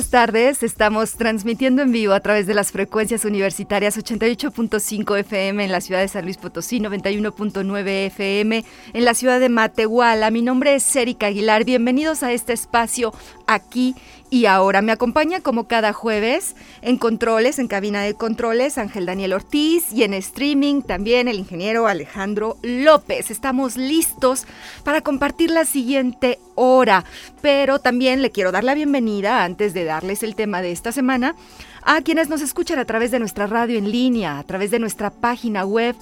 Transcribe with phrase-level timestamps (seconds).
[0.00, 5.70] Buenas tardes, estamos transmitiendo en vivo a través de las frecuencias universitarias 88.5 FM en
[5.70, 10.30] la ciudad de San Luis Potosí, 91.9 FM en la ciudad de Matehuala.
[10.30, 13.12] Mi nombre es Erika Aguilar, bienvenidos a este espacio
[13.46, 13.94] aquí
[14.30, 14.80] y ahora.
[14.80, 20.04] Me acompaña como cada jueves en controles, en cabina de controles, Ángel Daniel Ortiz y
[20.04, 23.30] en streaming también el ingeniero Alejandro López.
[23.30, 24.46] Estamos listos
[24.84, 27.04] para compartir la siguiente hora,
[27.42, 31.34] pero también le quiero dar la bienvenida antes de darles el tema de esta semana
[31.82, 35.10] a quienes nos escuchan a través de nuestra radio en línea, a través de nuestra
[35.10, 35.96] página web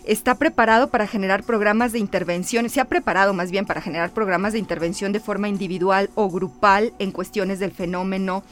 [0.04, 4.52] está preparado para generar programas de intervención, se ha preparado más bien para generar programas
[4.52, 8.42] de intervención de forma individual o grupal en cuestiones del fenómeno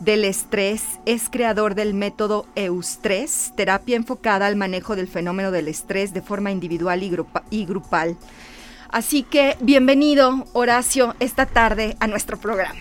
[0.00, 0.82] del estrés.
[1.06, 6.50] Es creador del método Eustrés, terapia enfocada al manejo del fenómeno del estrés de forma
[6.50, 7.16] individual y,
[7.50, 8.16] y grupal.
[8.90, 12.78] Así que bienvenido, Horacio, esta tarde a nuestro programa.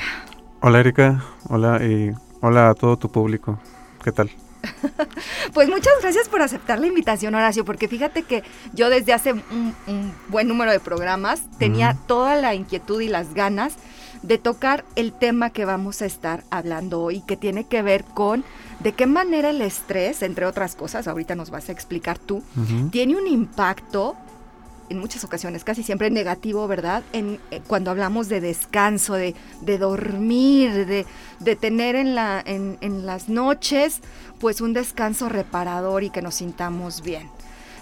[0.61, 1.23] Hola, Erika.
[1.49, 3.59] Hola y hola a todo tu público.
[4.03, 4.29] ¿Qué tal?
[5.53, 8.43] Pues muchas gracias por aceptar la invitación, Horacio, porque fíjate que
[8.73, 13.33] yo desde hace un, un buen número de programas tenía toda la inquietud y las
[13.33, 13.75] ganas
[14.23, 18.43] de tocar el tema que vamos a estar hablando hoy, que tiene que ver con
[18.79, 22.41] de qué manera el estrés, entre otras cosas, ahorita nos vas a explicar tú,
[22.91, 24.15] tiene un impacto
[24.89, 27.03] en muchas ocasiones, casi siempre negativo, ¿verdad?
[27.13, 31.05] En, eh, cuando hablamos de descanso, de, de dormir, de,
[31.39, 34.01] de, tener en, la, en, en las noches,
[34.39, 37.29] pues un descanso reparador y que nos sintamos bien.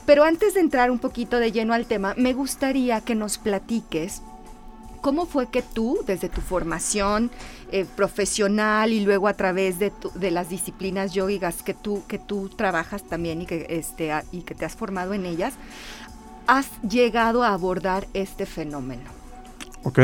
[0.05, 4.21] Pero antes de entrar un poquito de lleno al tema, me gustaría que nos platiques
[5.01, 7.31] ¿Cómo fue que tú, desde tu formación
[7.71, 12.19] eh, profesional y luego a través de, tu, de las disciplinas yógicas que tú, que
[12.19, 15.55] tú trabajas también y que, este, y que te has formado en ellas,
[16.47, 19.03] has llegado a abordar este fenómeno?
[19.83, 19.99] Ok.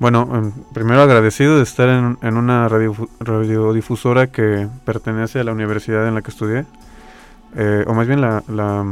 [0.00, 6.14] Bueno, primero agradecido de estar en, una radio, radiodifusora que pertenece a la universidad en
[6.14, 6.66] la que estudié,
[7.56, 8.84] eh, o más bien la, la,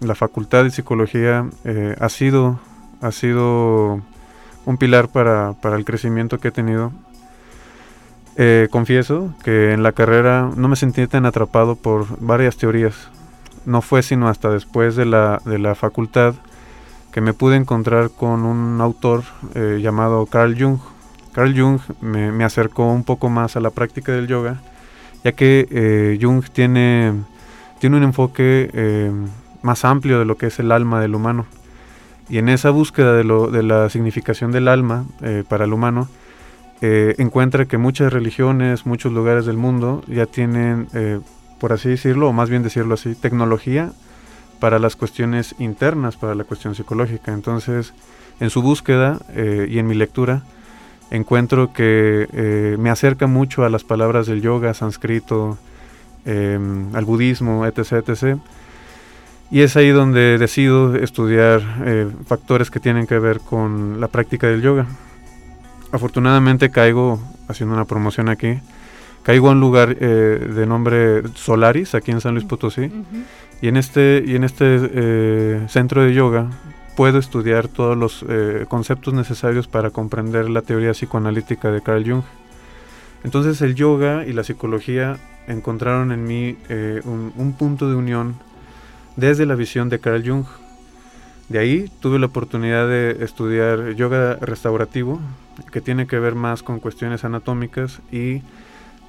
[0.00, 2.60] la, facultad de psicología eh, ha sido,
[3.00, 4.02] ha sido
[4.66, 6.92] un pilar para, para el crecimiento que he tenido.
[8.36, 13.10] Eh, confieso que en la carrera no me sentí tan atrapado por varias teorías.
[13.66, 16.34] No fue sino hasta después de la, de la facultad
[17.12, 19.24] que me pude encontrar con un autor
[19.54, 20.78] eh, llamado Carl Jung.
[21.32, 24.60] Carl Jung me, me, acercó un poco más a la práctica del yoga,
[25.22, 27.12] ya que eh, Jung tiene,
[27.80, 29.10] tiene un enfoque
[29.62, 31.46] más amplio de lo que es el alma del humano.
[32.28, 36.08] Y en esa búsqueda de, lo, de la significación del alma eh, para el humano,
[36.80, 41.20] eh, encuentra que muchas religiones, muchos lugares del mundo ya tienen, eh,
[41.62, 43.92] por así decirlo, o más bien decirlo así, tecnología
[44.58, 47.32] para las cuestiones internas, para la cuestión psicológica.
[47.32, 47.94] Entonces,
[48.40, 49.20] en su búsqueda
[49.68, 50.42] y en mi lectura,
[51.12, 55.56] encuentro que me acerca mucho a las palabras del yoga, sánscrito,
[56.24, 58.38] em, al budismo, etc., etc.,
[59.52, 64.48] y es ahí donde decido estudiar eh, factores que tienen que ver con la práctica
[64.48, 64.86] del yoga.
[65.92, 68.58] Afortunadamente caigo, haciendo una promoción aquí,
[69.22, 70.06] caigo a un lugar eh,
[70.54, 72.90] de nombre Solaris, aquí en San Luis Potosí,
[73.60, 76.50] y en este, y en este eh, centro de yoga
[76.96, 78.24] puedo estudiar todos los
[78.68, 82.22] conceptos necesarios para comprender la teoría psicoanalítica de Carl Jung.
[83.24, 85.16] Entonces el yoga y la psicología
[85.46, 86.58] encontraron en mí
[87.04, 88.34] un, un punto de unión
[89.16, 90.44] desde la visión de Carl Jung.
[91.48, 95.18] De ahí tuve la oportunidad de estudiar yoga restaurativo,
[95.70, 98.42] que tiene que ver más con cuestiones anatómicas y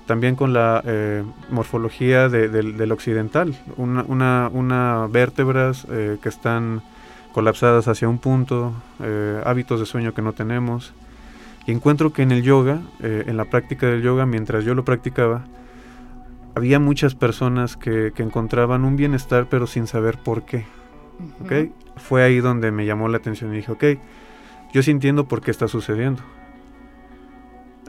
[0.06, 6.82] también con la eh, morfología del occidental, una, una, vértebras eh, que están
[7.32, 10.94] colapsadas hacia un punto, eh, hábitos de sueño que no tenemos.
[11.66, 15.46] Y encuentro que en el yoga, en la práctica del yoga, mientras yo lo practicaba,
[16.56, 20.66] había muchas personas que, encontraban un bienestar pero sin saber por qué.
[21.96, 23.84] Fue ahí donde me llamó la atención y dije, ok,
[24.74, 26.22] yo sí entiendo por qué está sucediendo.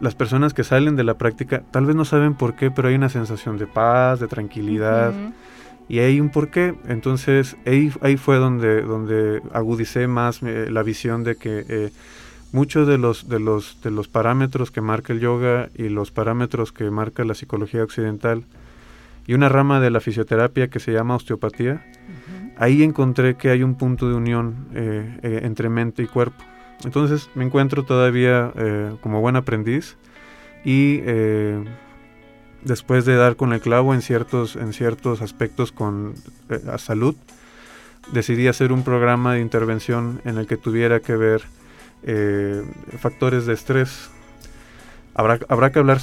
[0.00, 2.94] Las personas que salen de la práctica tal vez no saben por qué, pero hay
[2.94, 5.12] una sensación de paz, de tranquilidad.
[5.88, 6.74] Y hay un por qué.
[6.86, 11.90] Entonces ahí, ahí fue donde, donde agudicé más eh, la visión de que eh,
[12.52, 16.72] muchos de los, de, los, de los parámetros que marca el yoga y los parámetros
[16.72, 18.44] que marca la psicología occidental
[19.26, 21.84] y una rama de la fisioterapia que se llama osteopatía,
[22.56, 26.44] ahí encontré que hay un punto de unión eh, eh, entre mente y cuerpo.
[26.84, 29.96] Entonces me encuentro todavía eh, como buen aprendiz
[30.64, 31.00] y
[32.62, 36.14] después de dar con el clavo en ciertos, en ciertos aspectos con
[36.48, 37.14] la salud,
[38.12, 41.42] decidí hacer un programa de intervención en el que tuviera que ver
[42.02, 42.62] eh,
[42.98, 44.10] factores de estrés.
[45.14, 46.00] Habrá, habrá que hablar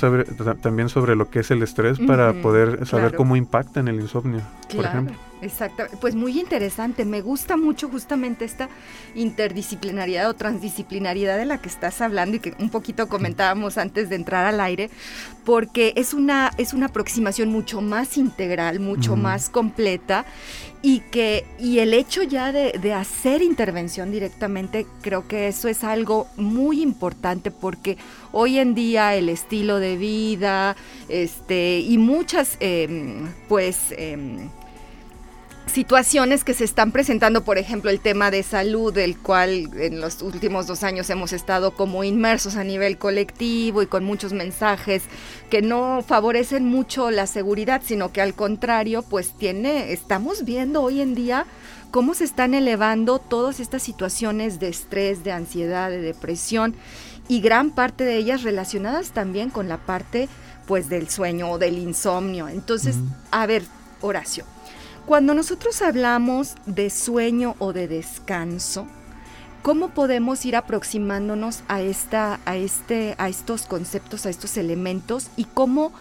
[0.62, 4.42] también sobre lo que es el estrés para poder saber cómo impacta en el insomnio,
[4.74, 5.16] por ejemplo.
[5.42, 7.04] Exacto, pues muy interesante.
[7.04, 8.70] Me gusta mucho justamente esta
[9.16, 14.16] interdisciplinariedad o transdisciplinariedad de la que estás hablando y que un poquito comentábamos antes de
[14.16, 14.90] entrar al aire,
[15.44, 20.26] porque es una, es una aproximación mucho más integral, mucho más completa
[20.84, 25.84] y que y el hecho ya de, de, hacer intervención directamente creo que eso es
[25.84, 27.98] algo muy importante porque
[28.32, 30.76] hoy en día el estilo de vida
[31.08, 34.50] este y muchas em, pues em,
[35.72, 40.22] situaciones que se están presentando, por ejemplo, el tema de salud, del cual en los
[40.22, 45.04] últimos dos años hemos estado como inmersos a nivel colectivo y con muchos mensajes
[45.50, 51.02] que no favorecen mucho la seguridad, sino que al contrario, pues tiene, estamos viendo hoy
[51.02, 51.46] en día
[51.92, 56.76] cómo se están elevando todas estas situaciones de estrés, de ansiedad, de depresión
[57.28, 60.30] y gran parte de ellas relacionadas también con la parte
[60.68, 62.48] pues del sueño o del insomnio.
[62.48, 62.96] Entonces,
[63.32, 63.64] a ver,
[64.02, 64.46] Horacio,
[65.06, 68.88] cuando nosotros hablamos de sueño o de descanso,
[69.62, 75.46] ¿cómo podemos ir aproximándonos a esta, a este, a estos conceptos, a estos elementos y
[75.46, 75.92] cómo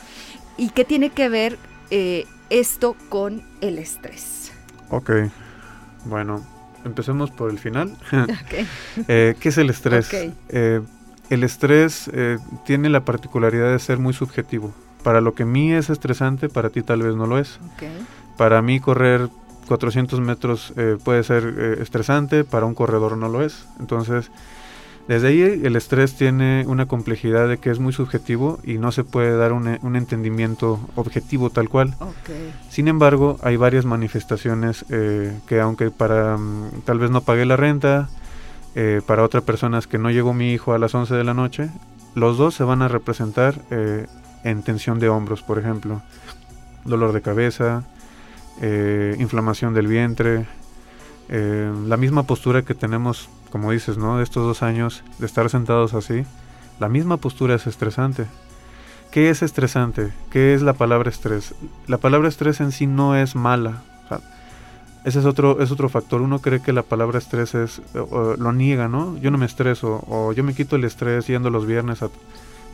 [0.57, 1.59] y qué tiene que ver
[1.91, 4.53] eh, esto con el estrés?
[4.91, 5.11] Ok,
[6.05, 6.45] bueno,
[6.85, 7.97] empecemos por el final.
[9.09, 10.11] Eh, ¿Qué es el estrés?
[10.49, 10.81] Eh,
[11.31, 12.11] el estrés
[12.65, 14.75] tiene la particularidad de ser muy subjetivo.
[15.05, 17.59] Para lo que a mí es estresante, para ti tal vez no lo es.
[17.77, 17.97] Okay.
[18.37, 19.29] Para mí correr
[19.71, 23.67] 400 metros eh, puede ser eh, estresante, para un corredor no lo es.
[23.79, 24.33] Entonces,
[25.07, 29.05] desde ahí el estrés tiene una complejidad de que es muy subjetivo y no se
[29.05, 31.95] puede dar un, entendimiento objetivo tal cual.
[32.69, 37.57] Sin embargo, hay varias manifestaciones eh, que aunque para mm, tal vez no pagué la
[37.57, 38.09] renta,
[39.05, 41.71] para otras personas que no llegó mi hijo a las 11 de la noche,
[42.15, 43.57] los dos se van a representar
[44.45, 46.03] en tensión de hombros, por ejemplo,
[46.85, 47.85] dolor de cabeza,
[48.61, 50.47] eh, inflamación del vientre,
[51.29, 54.19] eh, la misma postura que tenemos, como dices, ¿no?
[54.19, 56.25] De estos dos años de estar sentados así,
[56.79, 58.27] la misma postura es estresante.
[59.11, 60.13] ¿Qué es estresante?
[60.31, 61.55] ¿Qué es la palabra estrés?
[61.87, 63.83] La palabra estrés en sí no es mala.
[65.05, 66.21] ese es otro, es otro factor.
[66.21, 69.17] Uno cree que la palabra estrés es, lo niega, ¿no?
[69.19, 72.01] Yo no me estreso, o yo me quito el estrés yendo los viernes.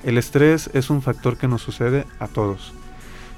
[0.04, 2.72] el estrés es un factor que nos sucede a todos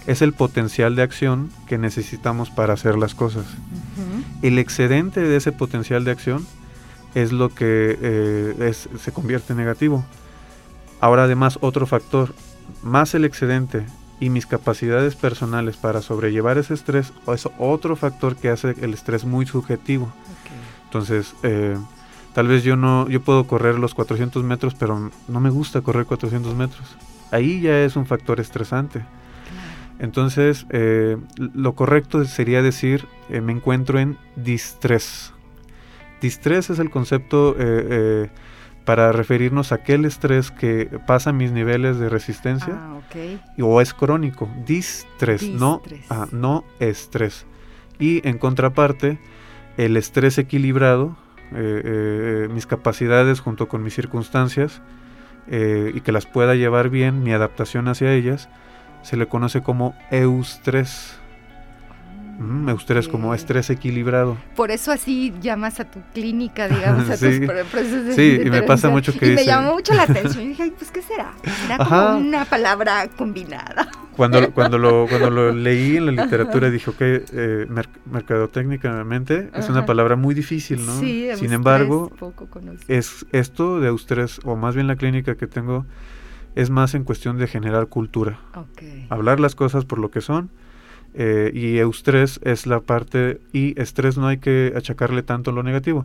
[0.09, 3.45] es el potencial de acción que necesitamos para hacer las cosas.
[4.41, 6.47] el excedente de ese potencial de acción
[7.15, 10.05] es lo que eh, se convierte en negativo.
[11.01, 12.35] Ahora además otro factor,
[12.83, 13.85] más el excedente
[14.19, 19.27] y mis capacidades personales para sobrellevar ese estrés es otro factor que hace el estrés
[19.27, 20.11] muy subjetivo.
[20.85, 21.77] Entonces, eh,
[22.33, 26.07] tal vez yo no, yo puedo correr los 400 metros, pero no me gusta correr
[26.07, 26.97] 400 metros.
[27.31, 29.05] Ahí ya es un factor estresante.
[29.99, 35.33] Entonces, eh, lo correcto sería decir, eh, me encuentro en distrés.
[36.21, 37.57] Distrés es el concepto
[38.85, 42.99] para referirnos a aquel estrés que pasa mis niveles de resistencia ah,
[43.61, 44.49] o es crónico.
[44.65, 47.45] Distrés, No, ah, no estrés.
[47.99, 49.19] Y en contraparte,
[49.77, 51.17] el estrés equilibrado,
[51.53, 54.83] eh, eh, mis capacidades junto con mis circunstancias
[55.49, 58.49] eh, y que las pueda llevar bien, mi adaptación hacia ellas,
[59.09, 61.17] se le conoce como eustrés.
[62.39, 64.37] Mm, estrés como estrés equilibrado.
[64.55, 67.41] Por eso así llamas a tu clínica, digamos, a sí.
[67.41, 70.45] tus procesos de Sí, y me pasa mucho que y me llamó mucho la atención
[70.45, 71.33] y dije, pues, ¿qué será?
[71.63, 73.89] Será como una palabra combinada.
[74.15, 77.67] Cuando, cuando, lo, cuando lo leí en la literatura dije, ok, eh,
[78.05, 81.01] mercadotécnicamente es una palabra muy difícil, ¿no?
[81.01, 82.13] Sí, Sin embargo,
[82.89, 85.87] es esto de estrés, o más bien la clínica que tengo,
[86.59, 88.41] es más en cuestión de generar cultura.
[89.11, 90.51] Hablar las cosas por lo que son
[91.15, 96.05] eh, y eustrés es la parte, y estrés no hay que achacarle tanto lo negativo.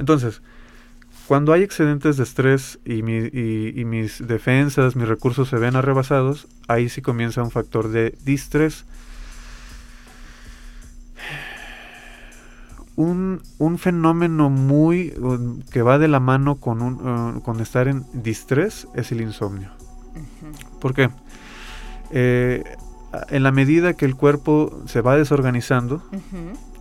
[0.00, 0.42] Entonces,
[1.28, 6.88] cuando hay excedentes de estrés y, y, mis defensas, mis recursos se ven arrebasados, ahí
[6.88, 8.86] sí comienza un factor de distrés.
[12.96, 15.14] Un, un, fenómeno muy
[15.70, 19.83] que va de la mano con, un, uh, con estar en distrés es el insomnio.
[20.80, 21.10] ¿Por qué?
[22.10, 22.62] Eh,
[23.30, 26.02] en la medida que el cuerpo se va desorganizando,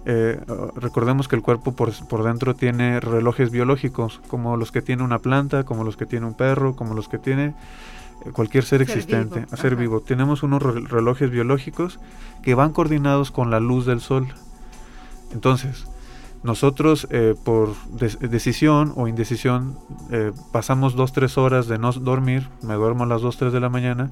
[0.05, 0.39] eh,
[0.75, 5.63] recordemos que el cuerpo por, dentro tiene relojes biológicos, como los que tiene una planta,
[5.63, 7.55] como los que tiene un perro, como los que tiene
[8.25, 10.01] eh, cualquier ser, existente, a ser vivo.
[10.01, 11.99] Tenemos unos relojes biológicos
[12.41, 14.27] que van coordinados con la luz del sol.
[15.31, 15.85] Entonces,
[16.43, 19.77] nosotros eh, por decisión o indecisión
[20.51, 23.69] pasamos dos, tres horas de no dormir, me duermo a las 2, 3 de la
[23.69, 24.11] mañana,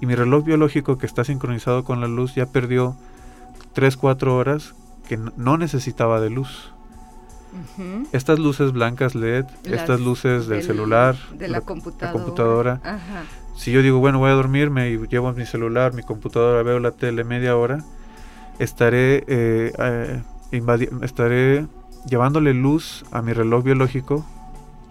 [0.00, 2.96] y mi reloj biológico que está sincronizado con la luz ya perdió
[3.74, 4.74] 3-4 horas
[5.08, 6.70] que no necesitaba de luz.
[8.10, 12.80] Estas luces blancas LED, estas luces del, celular, de la, computadora.
[13.56, 16.90] Si yo digo, bueno, voy a dormir, me llevo mi celular, mi computadora, veo la
[16.90, 17.84] tele media hora,
[18.58, 20.22] estaré, eh, eh,
[21.02, 21.66] estaré
[22.08, 24.24] llevándole luz a mi reloj biológico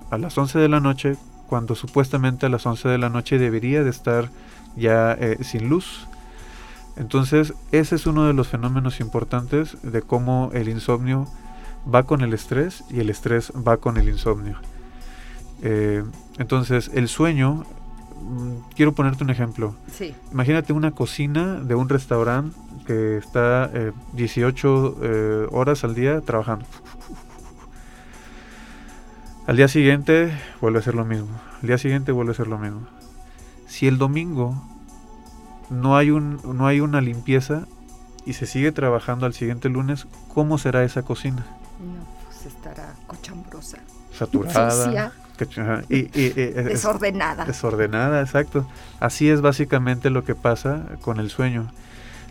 [0.09, 1.15] a las 11 de la noche,
[1.47, 4.29] cuando supuestamente a las 11 de la noche debería de estar
[4.75, 6.07] ya eh, sin luz.
[6.95, 11.27] Entonces, ese es uno de los fenómenos importantes de cómo el insomnio
[11.91, 14.57] va con el estrés y el estrés va con el insomnio.
[15.63, 16.03] Eh,
[16.37, 17.63] entonces, el sueño,
[18.21, 19.75] mm, quiero ponerte un ejemplo.
[20.31, 22.55] Imagínate una cocina de un restaurante
[22.85, 23.71] que está
[24.13, 26.65] 18 eh, horas al día trabajando.
[29.45, 31.29] Al día siguiente vuelve a ser lo mismo.
[31.61, 32.87] Al día siguiente vuelve a ser lo mismo
[33.73, 34.53] si el domingo
[35.71, 37.65] no hay, un, no hay una limpieza
[38.23, 41.43] y se sigue trabajando al siguiente lunes, ¿cómo será esa cocina?
[41.79, 43.79] No, pues estará cochambrosa.
[44.11, 45.11] Saturada.
[45.89, 47.45] y, desordenada.
[47.45, 48.67] Desordenada, exacto.
[48.99, 51.71] Así es básicamente lo que pasa con el sueño.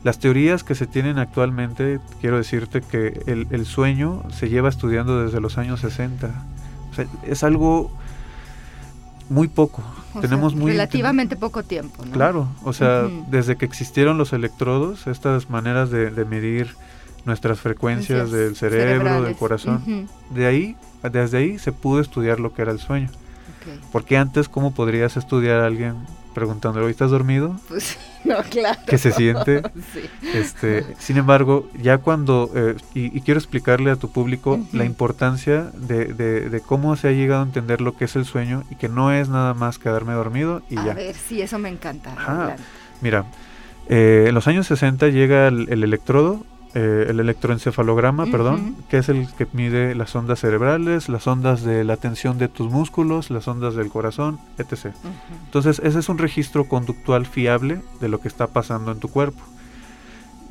[0.05, 5.25] Las teorías que se tienen actualmente, quiero decirte que el, el sueño se lleva estudiando
[5.25, 6.29] desde los años 60.
[6.91, 7.91] O sea, es algo
[9.33, 9.83] muy poco.
[10.21, 12.05] Tenemos muy relativamente poco tiempo.
[12.13, 16.75] Claro, o sea, desde que existieron los electrodos, estas maneras de, medir
[17.25, 20.77] nuestras frecuencias del cerebro, del corazón, de ahí,
[21.11, 23.09] desde ahí se pudo estudiar lo que era el sueño.
[23.91, 25.95] Porque antes, ¿cómo podrías estudiar a alguien
[26.33, 27.57] preguntándole, ¿estás dormido?
[27.69, 28.81] Pues no, claro.
[28.87, 29.63] ¿Qué se siente?
[30.35, 36.63] este, sin embargo, ya cuando, eh, y, quiero explicarle a tu público la importancia de,
[36.67, 39.29] cómo se ha llegado a entender lo que es el sueño y que no es
[39.29, 40.93] nada más quedarme dormido y ya.
[40.93, 42.57] A ver, sí, eso me encanta.
[43.01, 43.27] Mira,
[43.89, 49.29] eh, en los años 60 llega el electrodo eh, el electroencefalograma, perdón, que es el
[49.35, 53.75] que mide las ondas cerebrales, las ondas de la tensión de tus músculos, las ondas
[53.75, 54.95] del corazón, etc.
[55.45, 59.43] Entonces, ese es un registro conductual fiable de lo que está pasando en tu cuerpo.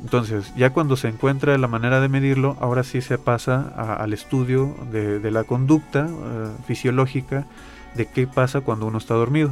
[0.00, 4.74] Entonces, ya cuando se encuentra la manera de medirlo, ahora sí se pasa al estudio
[4.90, 7.46] de, la conducta eh, fisiológica
[7.94, 9.50] de qué pasa cuando uno está dormido.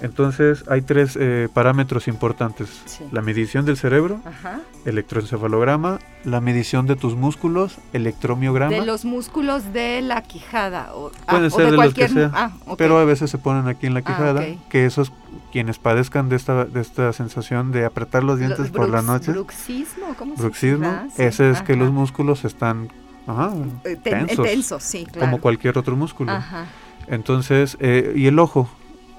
[0.00, 2.68] Entonces hay tres eh, parámetros importantes.
[2.86, 3.04] Sí.
[3.10, 4.60] La medición del cerebro, Ajá.
[4.84, 8.70] electroencefalograma, la medición de tus músculos, electromiograma.
[8.72, 10.94] De los músculos de la quijada.
[10.94, 12.08] O, ah, Puede o ser de de los cualquier.
[12.08, 12.52] que sea, ah.
[12.76, 15.12] Pero a veces se ponen aquí en la Ah, quijada, que esos
[15.52, 20.14] quienes padezcan de esta, de esta sensación de apretar los dientes por la noche, Bruxismo,
[20.18, 21.08] ¿cómo se bruxismo, llama?
[21.14, 22.90] Sí, ese es que los músculos están
[23.26, 23.52] ajá,
[23.84, 25.20] Eh, ten- tensos, sí, claro.
[25.20, 26.32] como cualquier otro músculo.
[26.32, 26.66] Ajá.
[27.08, 28.68] Entonces, eh, y el ojo,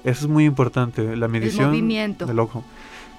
[0.04, 1.72] eso es muy importante, la medición
[2.26, 2.64] del ojo.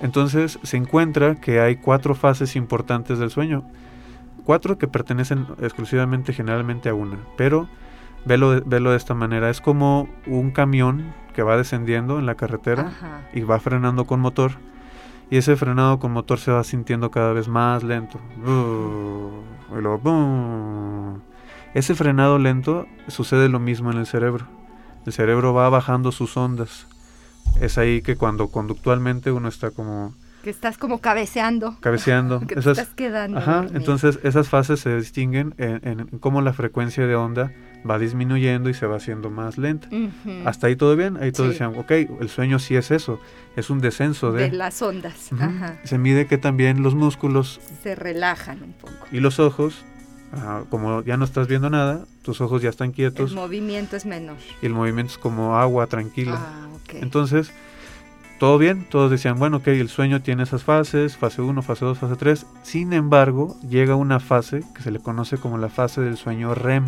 [0.02, 3.64] Entonces, se encuentra que hay cuatro fases importantes del sueño.
[4.46, 7.18] Cuatro que pertenecen exclusivamente, generalmente a una.
[7.38, 7.68] Pero,
[8.26, 12.36] velo, de- velo de esta manera, es como un camión que va descendiendo en la
[12.36, 13.22] carretera Ajá.
[13.34, 14.54] y va frenando con motor.
[15.30, 18.20] Y ese frenado con motor se va sintiendo cada vez más lento.
[19.72, 21.20] Y luego.
[21.74, 24.46] Ese frenado lento sucede lo mismo en el cerebro.
[25.06, 26.88] El cerebro va bajando sus ondas.
[27.60, 31.78] Es ahí que cuando conductualmente uno está como Que estás como cabeceando.
[31.80, 32.40] cabeceando.
[32.48, 33.38] Que te Esas- estás quedando.
[33.40, 37.52] Ajá, entonces esas fases se distinguen en, en cómo la frecuencia de onda
[37.90, 39.88] va disminuyendo y se va haciendo más lenta.
[40.46, 41.54] Hasta ahí todo bien, ahí todos Sí.
[41.54, 41.92] decían, ok,
[42.22, 43.20] el sueño sí es eso,
[43.56, 44.52] es un descenso de...
[44.52, 45.32] de las ondas.
[45.34, 45.78] Ajá.
[45.84, 48.94] Se mide que también los músculos Se relajan un poco.
[49.12, 49.84] y los ojos,
[50.70, 54.38] como ya no estás viendo nada, tus ojos ya están El quietos movimiento es menor.
[54.62, 56.38] y el movimiento es como agua tranquila.
[56.40, 56.94] Ah, ok.
[57.02, 57.52] Entonces,
[58.40, 61.98] todo bien, todos decían, bueno, ok, el sueño tiene esas fases, fase 1, fase 2,
[62.00, 62.46] fase 3.
[62.64, 66.86] Sin embargo, llega una fase que se le conoce como la fase del sueño REM.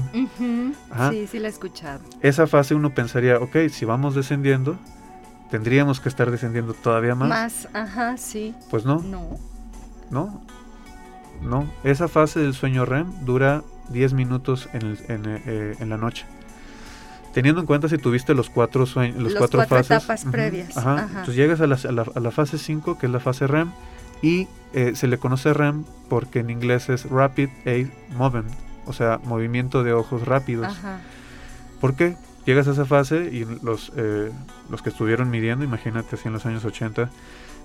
[0.89, 1.11] Ajá.
[1.11, 1.99] Sí, sí la he escuchado.
[2.21, 4.77] Esa fase uno pensaría, ok, si vamos descendiendo,
[5.51, 7.29] tendríamos que estar descendiendo todavía más.
[7.29, 8.55] Más, ajá, sí.
[8.71, 9.37] Pues no, No.
[10.09, 10.41] no,
[11.43, 11.71] no.
[11.83, 16.25] Esa fase del sueño REM dura 10 minutos en, el- en, eh, en la noche.
[17.33, 19.97] Teniendo en cuenta si tuviste los cuatro sueños, los Los cuatro, cuatro fases.
[20.03, 20.93] etapas previas, Ajá.
[20.95, 21.05] ajá.
[21.07, 23.71] Entonces llegas a la, a la- a la fase 5, que es la fase REM,
[24.21, 28.51] y eh, se le conoce REM porque en inglés es Rapid Eye Movement,
[28.85, 30.67] o sea, movimiento de ojos rápidos.
[30.67, 30.99] Ajá.
[31.81, 32.15] ¿Por qué?
[32.45, 34.31] Llegas a esa fase y los, eh,
[34.69, 37.09] los que estuvieron midiendo, imagínate así en los años 80,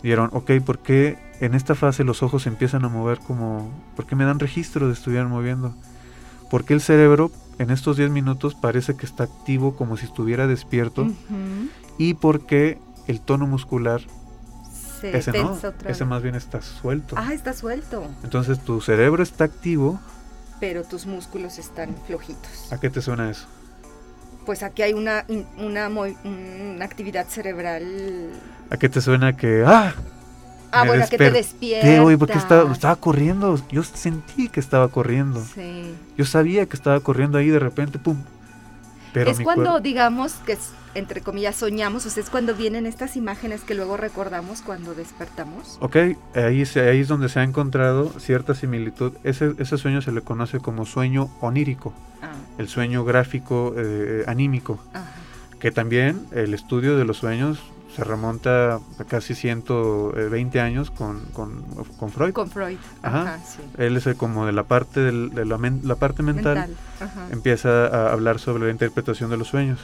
[0.02, 3.70] dieron, ok, ¿por qué en esta fase los ojos se empiezan a mover como...
[3.96, 5.74] ¿Por qué me dan registro de estuvieran moviendo?
[6.50, 11.08] Porque el cerebro en estos 10 minutos parece que está activo como si estuviera despierto
[11.98, 14.00] y porque el tono muscular,
[15.00, 17.16] Se ese no, ese más bien está suelto.
[17.18, 18.06] Ah, está suelto.
[18.22, 20.00] Entonces tu cerebro está activo,
[20.60, 22.72] Pero tus músculos están flojitos.
[22.72, 23.46] ¿a qué te suena eso?
[24.48, 25.26] Pues aquí hay una,
[25.58, 28.30] una, una actividad cerebral.
[28.70, 29.62] ¿A qué te suena que...
[29.66, 29.92] ¡Ah!
[30.72, 32.00] Ah, bueno, que te despiertas.
[32.00, 33.60] güey, porque estaba, estaba corriendo.
[33.70, 35.44] Yo sentí que estaba corriendo.
[35.54, 35.94] Sí.
[36.16, 38.16] Yo sabía que estaba corriendo ahí de repente, pum.
[39.12, 40.56] Pero es cuando, cuerpo- digamos, que
[40.98, 45.78] entre comillas soñamos, o sea, es cuando vienen estas imágenes que luego recordamos cuando despertamos.
[45.80, 45.96] Ok,
[46.34, 49.12] ahí, ahí es donde se ha encontrado cierta similitud.
[49.24, 54.80] Ese, ese sueño se le conoce como sueño onírico, Ah, el sueño gráfico eh, anímico,
[54.92, 55.06] ajá.
[55.60, 57.60] que también el estudio de los sueños
[57.94, 61.62] se remonta a casi 120 años con, con,
[61.98, 62.32] con Freud.
[62.32, 62.76] Con Freud.
[63.02, 63.22] Ajá.
[63.22, 63.60] Ajá, sí.
[63.78, 66.70] Él es el como de la parte, del- de la, men- la parte mental,
[67.30, 69.80] empieza a hablar sobre la interpretación de los sueños.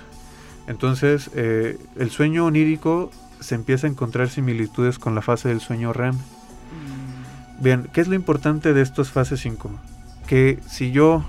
[0.67, 5.93] Entonces, eh, el sueño onírico se empieza a encontrar similitudes con la fase del sueño
[5.93, 6.15] REM.
[6.15, 9.71] Mm, Bien, ¿qué es lo importante de estos fases 5?
[10.27, 11.25] Que si yo,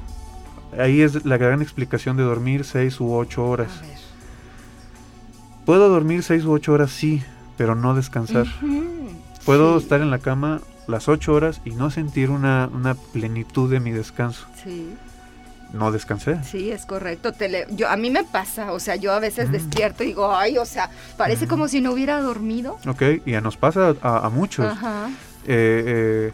[0.80, 3.82] ahí es la gran explicación de dormir 6 u 8 horas.
[5.66, 7.22] Puedo dormir 6 u 8 horas, sí,
[7.58, 8.48] pero no descansar.
[9.46, 13.70] Puedo sí, estar en la cama las 8 horas y no sentir una, una plenitud
[13.70, 14.46] de mi descanso.
[14.64, 14.94] Sí,
[15.76, 16.38] No descansé.
[16.44, 17.34] sí, es correcto.
[17.34, 19.52] Te le- yo, a mí me pasa, o sea, yo a veces Mm.
[19.52, 21.50] despierto y digo, ay, o sea, parece Mm.
[21.50, 22.78] como si no hubiera dormido.
[22.88, 24.66] Ok, y ya nos pasa a, a muchos.
[24.66, 25.10] Ajá.
[25.48, 26.32] Eh, eh,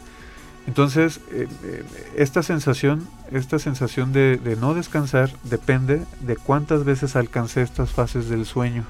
[0.68, 1.84] entonces, eh, eh,
[2.16, 8.28] esta sensación, esta sensación de, de no descansar depende de cuántas veces alcancé estas fases
[8.28, 8.84] del sueño.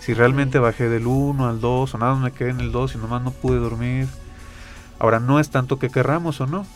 [0.00, 2.94] Si realmente bajé del 1 al 2 o nada más me quedé en el 2
[2.94, 4.06] y nomás no pude dormir.
[4.98, 6.66] Ahora, no es tanto que querramos o no.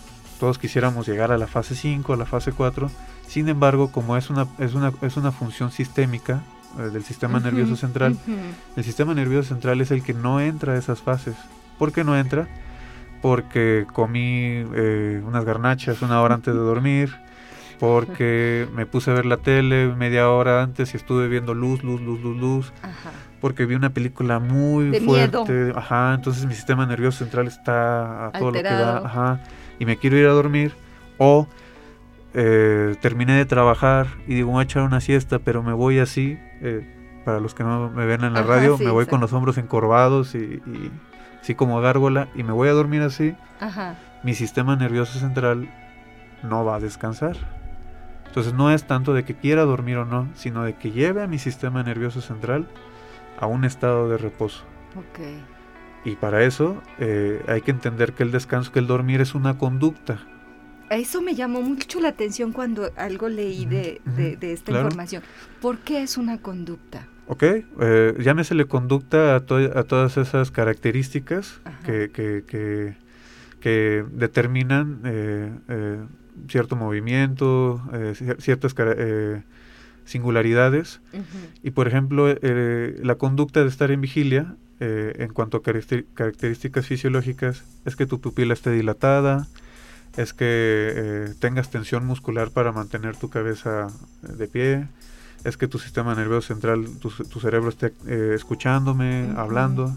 [0.41, 2.91] Todos quisiéramos llegar a la fase 5, a la fase 4.
[3.29, 6.41] Sin embargo, como es una, es una, es una función sistémica
[6.79, 8.17] eh, del sistema nervioso central,
[8.75, 11.37] el sistema nervioso central es el que no entra a esas fases.
[11.79, 12.49] ¿Por qué no entra?
[13.21, 17.15] Porque comí eh, unas garnachas una hora antes de dormir,
[17.79, 22.01] porque me puse a ver la tele media hora antes y estuve viendo luz, luz,
[22.01, 23.11] luz, luz, luz, Ajá.
[23.43, 28.33] porque vi una película muy De fuerte, ajá, entonces mi sistema nervioso central está a
[28.33, 29.41] todo lo que da, ajá,
[29.81, 30.77] y me quiero ir a dormir,
[31.19, 31.49] o
[32.35, 36.39] eh, terminé de trabajar y digo voy a echar una siesta, pero me voy así,
[36.61, 39.59] eh, para los que no me ven en la radio, me voy con los hombros
[39.59, 40.93] encorvados y, y,
[41.41, 43.35] así como gárgola y me voy a dormir así,
[44.23, 45.69] mi sistema nervioso central
[46.43, 47.37] no va a descansar.
[48.27, 51.27] Entonces no es tanto de que quiera dormir o no, sino de que lleve a
[51.27, 52.69] mi sistema nervioso central
[53.41, 54.63] a un estado de reposo.
[56.05, 59.59] Y para eso eh, hay que entender que el descanso, que el dormir es una
[59.59, 60.27] conducta.
[60.91, 65.23] Eso me llamó mucho la atención cuando algo leí de, de, esta información.
[65.61, 67.07] ¿Por qué es una conducta?
[67.29, 69.41] Ok, eh, llámesele conducta a, a,
[69.85, 72.97] todas esas características que, que,
[73.61, 75.99] que, determinan eh, eh,
[76.49, 77.81] cierto movimiento,
[78.41, 78.75] ciertas
[80.05, 81.01] singularidades.
[81.63, 87.97] Y por ejemplo, la conducta de estar en vigilia, en cuanto a características fisiológicas, es
[87.97, 89.47] que tu pupila esté dilatada,
[90.17, 93.89] es que eh, tengas tensión muscular para mantener tu cabeza
[94.23, 94.89] eh, de pie,
[95.45, 99.97] es que tu sistema nervioso central, tu, cerebro esté eh, escuchándome, hablando.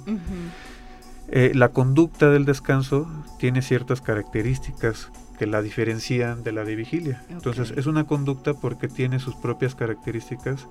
[1.30, 3.08] la conducta del descanso
[3.40, 7.24] tiene ciertas características que la diferencian de la de vigilia.
[7.30, 10.68] Entonces es una conducta porque tiene sus propias características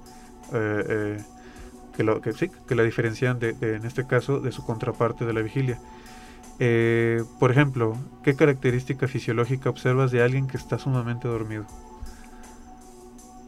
[1.94, 5.32] que, lo, que, sí, que la diferencian de, en este caso de su contraparte de
[5.32, 5.78] la vigilia.
[6.58, 11.66] Eh, por ejemplo, ¿qué característica fisiológica observas de alguien que está sumamente dormido?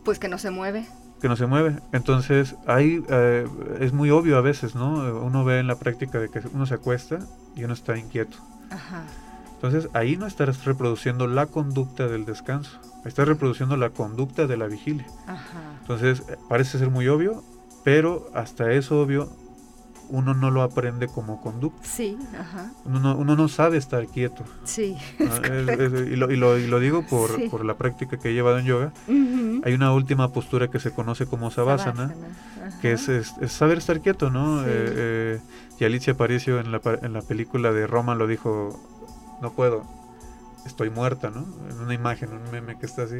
[0.05, 0.87] Pues que no se mueve.
[1.21, 1.79] Que no se mueve.
[1.93, 3.47] Entonces, ahí eh,
[3.81, 5.23] es muy obvio a veces, ¿no?
[5.23, 7.21] Uno ve en la práctica de que uno se acuesta
[7.55, 8.37] y uno está inquieto.
[8.71, 9.05] Ajá.
[9.55, 14.67] Entonces, ahí no estás reproduciendo la conducta del descanso, estás reproduciendo la conducta de la
[14.67, 15.07] vigilia.
[15.27, 15.79] Ajá.
[15.81, 17.43] Entonces, parece ser muy obvio,
[17.85, 19.29] pero hasta eso obvio
[20.09, 21.87] uno no lo aprende como conducta.
[21.87, 22.73] Sí, ajá.
[22.85, 24.45] Uno no, uno no sabe estar quieto.
[24.65, 24.97] Sí.
[25.19, 28.67] y, lo, y, lo, y, lo, digo por, por, la práctica que he llevado en
[28.67, 28.93] yoga.
[29.65, 32.15] Hay una última postura que se conoce como Savasana,
[32.81, 34.63] que es, es, saber estar quieto, ¿no?
[34.63, 35.41] Eh, eh,
[35.79, 38.79] y Alicia Aparicio en la, en la película de Roma lo dijo,
[39.43, 39.85] no puedo,
[40.67, 41.47] estoy muerta, ¿no?
[41.71, 43.19] En una imagen, un meme que está así.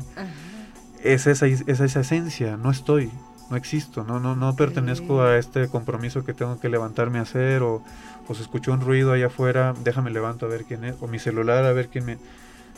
[1.03, 3.11] Es esa, es esa esencia, no estoy,
[3.51, 7.63] no existo, no, no, no pertenezco a este compromiso que tengo que levantarme a hacer
[7.63, 7.83] o,
[8.29, 11.19] o se escuchó un ruido allá afuera, déjame levanto a ver quién es, o mi
[11.19, 12.19] celular a ver quién me...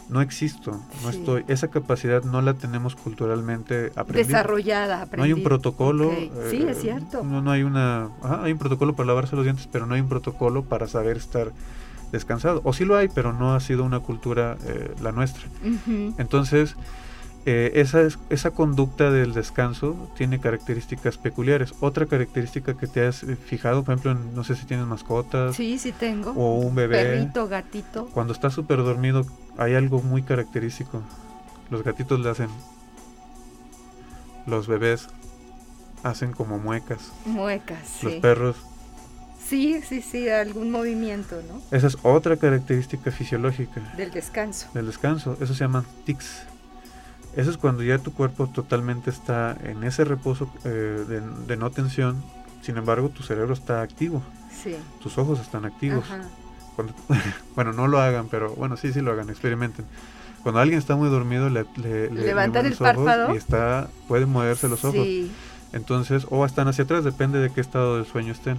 [0.09, 4.38] No existo, no estoy, esa capacidad no la tenemos culturalmente aprendida.
[4.38, 5.16] Desarrollada, aprendida.
[5.16, 6.12] No hay un protocolo.
[6.48, 7.24] sí, es cierto.
[7.24, 10.09] No, no hay una, hay un protocolo para lavarse los dientes, pero no hay un
[10.09, 11.50] protocolo para saber estar
[12.12, 12.61] descansado.
[12.62, 15.42] O sí lo hay, pero no ha sido una cultura eh, la nuestra.
[16.18, 16.76] Entonces,
[17.48, 21.74] eh, esa, esa conducta del descanso tiene características peculiares.
[21.78, 25.54] Otra característica que te has eh, fijado, por ejemplo, no sé si tienes mascotas.
[25.54, 26.32] Sí, sí tengo.
[26.32, 27.04] O un bebé.
[27.04, 28.06] Perrito, gatito.
[28.12, 29.24] Cuando está súper dormido
[29.56, 31.02] hay algo muy característico.
[31.70, 32.48] Los gatitos le hacen...
[34.44, 35.09] Los bebés
[36.02, 37.12] hacen como muecas.
[37.24, 38.06] Muecas, sí.
[38.06, 38.56] Los perros
[39.48, 41.62] Sí, sí, sí, algún movimiento, ¿no?
[41.70, 43.80] Esa es otra característica fisiológica.
[43.96, 44.66] Del descanso.
[44.74, 45.37] Del descanso.
[45.40, 46.42] Eso se llama tics.
[47.37, 51.05] Eso es cuando ya tu cuerpo totalmente está en ese reposo eh,
[51.46, 52.22] de, no tensión,
[52.62, 54.22] sin embargo tu cerebro está activo.
[54.51, 54.75] Sí.
[55.03, 56.05] Tus ojos están activos.
[57.55, 59.85] bueno, no lo hagan, pero bueno, sí, sí lo hagan, experimenten.
[60.42, 64.85] Cuando alguien está muy dormido, le, le, levantan el párpado y está, puede moverse los
[64.85, 65.05] ojos.
[65.05, 65.31] Sí.
[65.72, 68.59] Entonces, o están hacia atrás, depende de qué estado de sueño estén.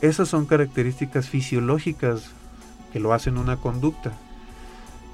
[0.00, 2.30] Esas son características fisiológicas
[2.92, 4.12] que lo hacen una conducta.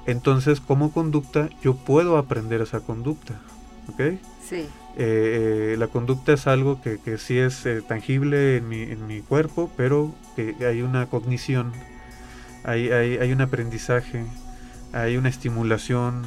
[0.07, 3.35] Entonces, como conducta, yo puedo aprender esa conducta.
[3.89, 4.17] ¿Ok?
[4.41, 4.65] Sí.
[4.99, 9.05] Eh, eh, la conducta es algo que, que sí es eh, tangible en mi, en
[9.05, 11.71] mi, cuerpo, pero que hay una cognición,
[12.63, 14.25] hay, hay, hay un aprendizaje,
[14.93, 16.25] hay una estimulación.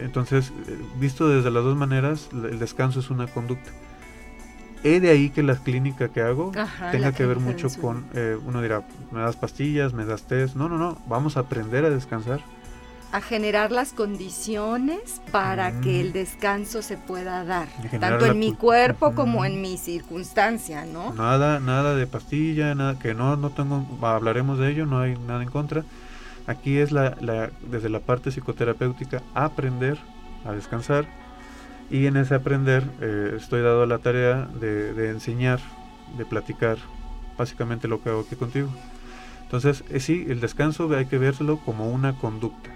[0.00, 0.52] entonces,
[0.98, 3.70] visto desde las dos maneras, el descanso es una conducta.
[4.84, 6.52] He de ahí que la clínica que hago
[6.92, 8.04] tenga que ver mucho con,
[8.44, 8.82] uno dirá,
[9.12, 10.56] me das pastillas, me das test.
[10.56, 12.40] No, no, no, vamos a aprender a descansar
[13.10, 17.68] a generar las condiciones para que el descanso se pueda dar,
[18.00, 21.14] tanto en mi cuerpo como en mi circunstancia, ¿no?
[21.14, 25.42] Nada, nada de pastilla, nada que no, no tengo, hablaremos de ello, no hay nada
[25.42, 25.84] en contra.
[26.46, 27.16] Aquí es la,
[27.70, 29.98] desde la parte psicoterapéutica aprender
[30.44, 31.06] a descansar
[31.90, 35.60] y en ese aprender eh, estoy dado a la tarea de, enseñar,
[36.16, 36.76] de platicar,
[37.38, 38.68] básicamente lo que hago aquí contigo.
[39.44, 42.70] Entonces, eh, sí, el descanso hay que vérselo como una conducta.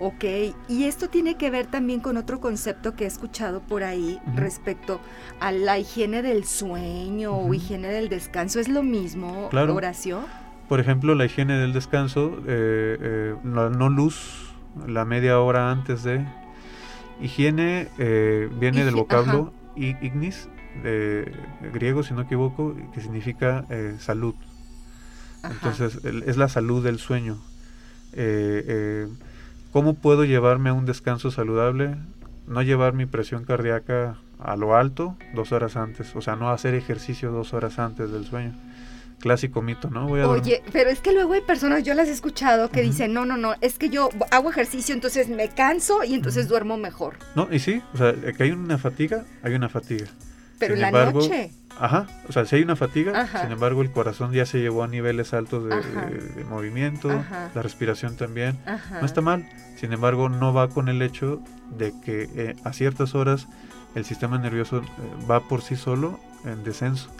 [0.00, 0.24] Ok,
[0.68, 5.00] y esto tiene que ver también con otro concepto que he escuchado por ahí respecto
[5.40, 8.58] a la higiene del sueño o higiene del descanso.
[8.58, 10.24] ¿Es lo mismo, Horacio?
[10.68, 14.52] Por ejemplo, la higiene del descanso, eh, eh, la no luz,
[14.86, 16.26] la media hora antes de...
[17.20, 20.48] Higiene eh, viene del vocablo ignis,
[20.82, 21.32] de
[21.72, 24.34] griego, si no equivoco, que significa eh, salud.
[25.44, 27.38] Entonces, es la salud del sueño.
[28.12, 29.08] Eh, eh,
[29.74, 31.96] ¿Cómo puedo llevarme a un descanso saludable?
[32.46, 36.74] No llevar mi presión cardíaca a lo alto dos horas antes, o sea, no hacer
[36.74, 38.54] ejercicio dos horas antes del sueño.
[39.18, 40.06] Clásico mito, ¿no?
[40.06, 43.36] Oye, pero es que luego hay personas, yo las he escuchado, que dicen, no, no,
[43.36, 47.16] no, es que yo hago ejercicio, entonces me canso y entonces duermo mejor.
[47.34, 50.06] No, y sí, o sea, que hay una fatiga, hay una fatiga.
[50.60, 51.50] Pero en la noche.
[51.78, 54.88] Ajá, o sea, si hay una fatiga, sin embargo el corazón ya se llevó a
[54.88, 57.08] niveles altos de, movimiento,
[57.54, 58.58] la respiración también,
[59.00, 61.40] no está mal, sin embargo no va con el hecho
[61.76, 63.48] de que eh, a ciertas horas
[63.96, 64.82] el sistema nervioso eh,
[65.28, 67.10] va por sí solo en descenso.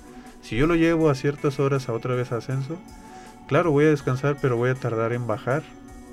[0.40, 2.78] Si yo lo llevo a ciertas horas a otra vez ascenso,
[3.48, 5.62] claro, voy a descansar, pero voy a tardar en bajar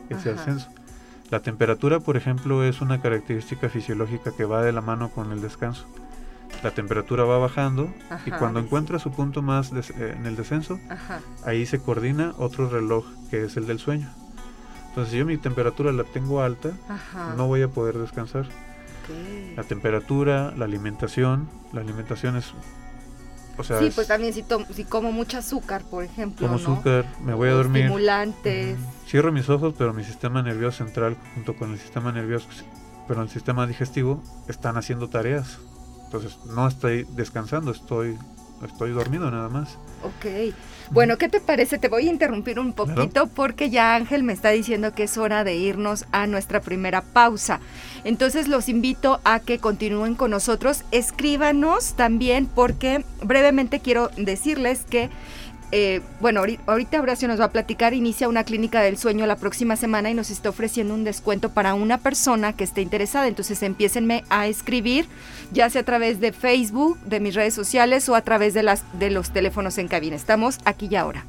[0.10, 0.70] ese ascenso.
[1.30, 5.42] La temperatura, por ejemplo, es una característica fisiológica que va de la mano con el
[5.42, 5.88] descanso
[6.64, 7.94] la temperatura va bajando
[8.26, 10.80] y cuando encuentra su punto más eh, en el descenso,
[11.44, 14.10] ahí se coordina otro reloj que es el del sueño.
[14.90, 16.72] Entonces, si yo mi temperatura la tengo alta,
[17.38, 18.48] no voy a poder descansar.
[19.56, 22.54] La temperatura, la alimentación, la alimentación es...
[23.58, 26.48] O sea, sí, pues también si, si como mucho azúcar, por ejemplo.
[26.48, 27.84] Como azúcar, me voy a dormir.
[27.84, 28.78] Estimulantes.
[29.08, 32.48] Cierro mis ojos, pero mi sistema nervioso central junto con el sistema nervioso,
[33.08, 35.60] pero el sistema digestivo están haciendo tareas.
[36.14, 38.18] Entonces no estoy descansando, estoy,
[38.66, 39.78] estoy dormido nada más.
[40.04, 40.54] Ok.
[40.90, 41.78] Bueno, ¿qué te parece?
[41.78, 45.46] Te voy a interrumpir un poquito porque ya Ángel me está diciendo que es hora
[45.46, 47.62] de irnos a nuestra primera pausa.
[48.04, 50.84] Entonces los invito a que continúen con nosotros.
[50.92, 55.10] Escríbanos también porque brevemente quiero decirles que
[55.72, 59.76] eh, bueno, ahorita Horacio nos va a platicar, inicia una clínica del sueño la próxima
[59.76, 63.28] semana y nos está ofreciendo un descuento para una persona que esté interesada.
[63.28, 65.08] Entonces empiecenme a escribir,
[65.52, 68.84] ya sea a través de Facebook, de mis redes sociales o a través de, las,
[69.00, 70.16] de los teléfonos en cabina.
[70.16, 71.26] Estamos aquí y ahora.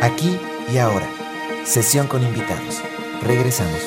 [0.00, 0.38] Aquí
[0.70, 1.06] y ahora.
[1.64, 2.82] Sesión con invitados.
[3.22, 3.80] Regresamos.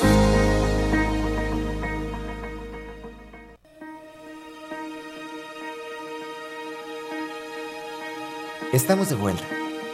[8.72, 9.44] Estamos de vuelta,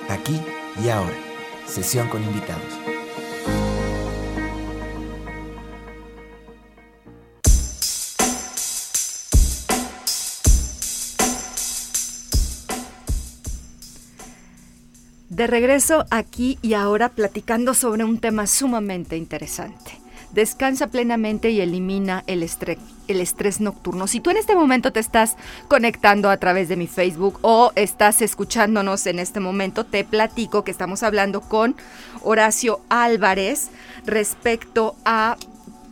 [0.08, 0.40] aquí
[0.84, 1.14] y ahora.
[1.66, 2.93] Sesión con invitados.
[15.34, 19.98] De regreso aquí y ahora platicando sobre un tema sumamente interesante.
[20.30, 24.06] Descansa plenamente y elimina el estrés, el estrés nocturno.
[24.06, 25.34] Si tú en este momento te estás
[25.66, 30.70] conectando a través de mi Facebook o estás escuchándonos en este momento, te platico que
[30.70, 31.74] estamos hablando con
[32.22, 33.70] Horacio Álvarez
[34.06, 35.36] respecto a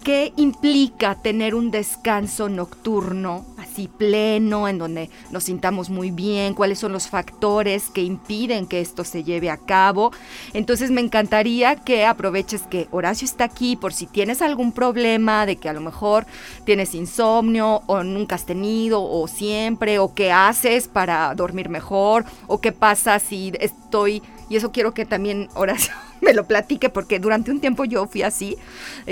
[0.04, 6.54] ¿Qué implica tener un descanso nocturno así pleno, en donde nos sintamos muy bien?
[6.54, 10.12] ¿Cuáles son los factores que impiden que esto se lleve a cabo?
[10.52, 15.56] Entonces me encantaría que aproveches que Horacio está aquí por si tienes algún problema de
[15.56, 16.26] que a lo mejor
[16.64, 22.60] tienes insomnio o nunca has tenido o siempre o qué haces para dormir mejor o
[22.60, 24.22] qué pasa si estoy
[24.52, 28.22] y eso quiero que también Horacio me lo platique porque durante un tiempo yo fui
[28.22, 28.58] así,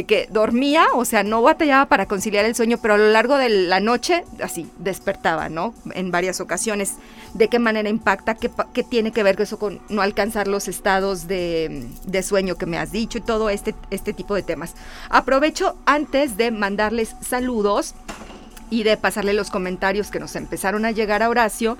[0.06, 3.48] que dormía, o sea, no batallaba para conciliar el sueño, pero a lo largo de
[3.48, 5.74] la noche así despertaba, ¿no?
[5.94, 6.94] En varias ocasiones.
[7.34, 8.34] ¿De qué manera impacta?
[8.34, 8.50] ¿Qué,
[8.82, 12.92] tiene que ver eso con no alcanzar los estados de, de, sueño que me has
[12.92, 14.74] dicho y todo este, este tipo de temas?
[15.08, 17.94] Aprovecho antes de mandarles saludos
[18.70, 21.76] y de pasarle los comentarios que nos empezaron a llegar a Horacio.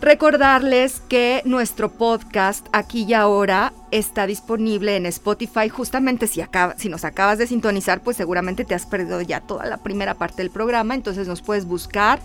[0.00, 5.68] Recordarles que nuestro podcast aquí y ahora está disponible en Spotify.
[5.68, 6.42] Justamente si,
[6.76, 10.42] si nos acabas de sintonizar, pues seguramente te has perdido ya toda la primera parte
[10.42, 10.94] del programa.
[10.94, 12.20] Entonces nos puedes buscar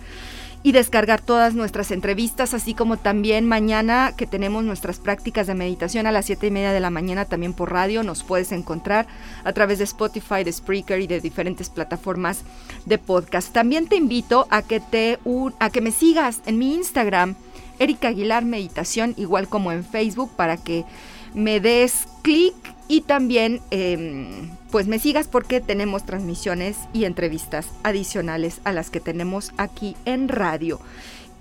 [0.63, 6.05] y descargar todas nuestras entrevistas, así como también mañana que tenemos nuestras prácticas de meditación
[6.05, 9.07] a las 7 y media de la mañana también por radio, nos puedes encontrar
[9.43, 12.43] a través de Spotify, de Spreaker y de diferentes plataformas
[12.85, 13.51] de podcast.
[13.53, 15.19] También te invito a que, te,
[15.59, 17.35] a que me sigas en mi Instagram,
[17.79, 20.85] Erika Aguilar Meditación, igual como en Facebook, para que
[21.33, 22.53] me des clic
[22.87, 28.99] y también em, pues me sigas porque tenemos transmisiones y entrevistas adicionales a las que
[28.99, 30.79] tenemos aquí en radio.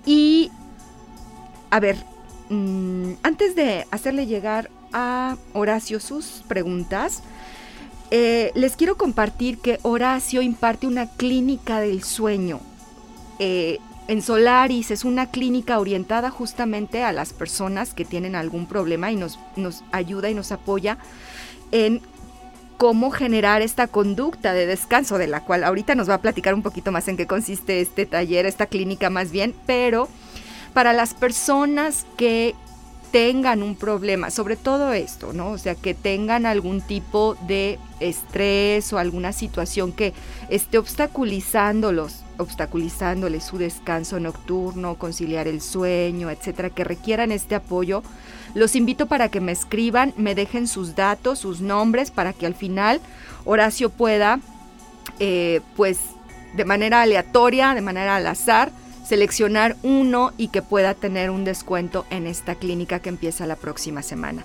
[0.05, 0.51] Y
[1.69, 1.97] a ver,
[2.49, 7.23] mm, antes de hacerle llegar a Horacio sus preguntas,
[8.11, 12.59] eh, les quiero compartir que Horacio imparte una clínica del sueño.
[13.39, 19.09] Eh, en Solaris es una clínica orientada justamente a las personas que tienen algún problema
[19.13, 20.97] y nos, nos ayuda y nos apoya
[21.71, 22.01] en
[22.81, 26.63] cómo generar esta conducta de descanso, de la cual ahorita nos va a platicar un
[26.63, 30.09] poquito más en qué consiste este taller, esta clínica más bien, pero
[30.73, 32.55] para las personas que
[33.11, 35.51] tengan un problema, sobre todo esto, ¿no?
[35.51, 40.15] O sea, que tengan algún tipo de estrés o alguna situación que
[40.49, 48.01] esté obstaculizándolos, obstaculizándoles su descanso nocturno, conciliar el sueño, etcétera, que requieran este apoyo,
[48.53, 52.55] los invito para que me escriban, me dejen sus datos, sus nombres, para que al
[52.55, 53.01] final
[53.45, 54.39] Horacio pueda,
[55.19, 55.99] eh, pues,
[56.55, 58.71] de manera aleatoria, de manera al azar,
[59.05, 64.01] seleccionar uno y que pueda tener un descuento en esta clínica que empieza la próxima
[64.01, 64.43] semana.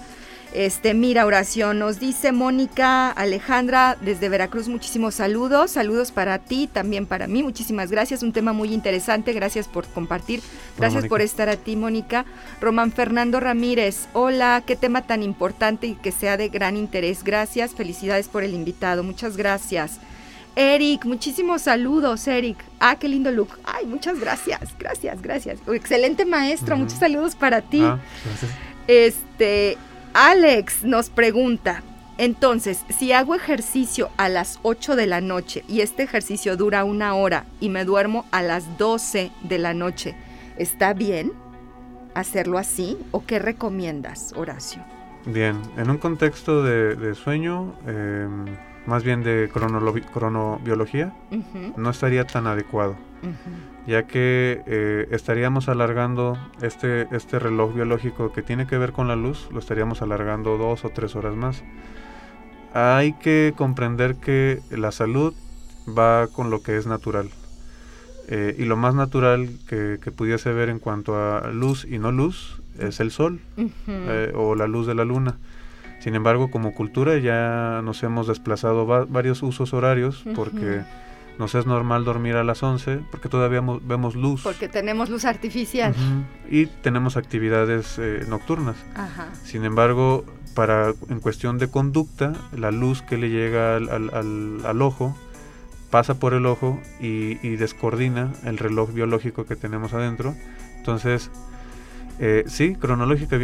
[0.57, 7.05] Este, mira, oración, nos dice Mónica Alejandra desde Veracruz, muchísimos saludos, saludos para ti, también
[7.05, 10.41] para mí, muchísimas gracias, un tema muy interesante, gracias por compartir,
[10.79, 12.25] gracias por estar a ti, Mónica.
[12.59, 17.75] Román Fernando Ramírez, hola, qué tema tan importante y que sea de gran interés, gracias,
[17.75, 19.99] felicidades por el invitado, muchas gracias.
[20.55, 22.57] Eric, muchísimos saludos, Eric.
[22.81, 23.59] Ah, qué lindo look.
[23.63, 25.59] Ay, muchas gracias, gracias, gracias.
[25.71, 27.83] Excelente maestro, muchos saludos para ti.
[27.83, 27.99] Ah,
[28.87, 29.77] este,
[30.19, 31.83] Alex nos pregunta,
[32.17, 37.15] entonces, si hago ejercicio a las 8 de la noche y este ejercicio dura una
[37.15, 40.17] hora y me duermo a las 12 de la noche,
[40.57, 41.35] ¿está bien
[42.15, 44.83] hacerlo así o qué recomiendas, Horacio?
[45.27, 48.47] Bien, en un contexto de, sueño, em,
[48.87, 51.13] más bien de cronobiología,
[51.77, 52.97] no estaría tan adecuado,
[53.87, 59.17] ya que eh, estaríamos alargando este, este reloj biológico que tiene que ver con la
[59.17, 61.63] luz, lo estaríamos alargando dos o tres horas más.
[62.75, 65.35] Hay que comprender que la salud
[65.87, 67.31] va con lo que es natural.
[68.29, 72.61] Eh, y lo más natural que, pudiese ver en cuanto a luz y no luz
[72.79, 73.41] es el sol
[73.87, 75.37] eh, o la luz de la luna.
[76.07, 80.83] Sin embargo, como cultura ya nos hemos desplazado varios usos horarios porque
[81.37, 84.45] nos es normal dormir a las 11 porque todavía vemos luz.
[84.45, 85.97] Porque tenemos luz artificial.
[86.49, 88.77] Y tenemos actividades eh, nocturnas.
[89.43, 95.19] Sin embargo, para en cuestión de conducta, la luz que le llega al, ojo
[95.91, 100.37] pasa por el ojo y, descoordina el reloj biológico que tenemos adentro.
[100.77, 101.33] Entonces,
[102.21, 103.41] eh, sí, cronológica,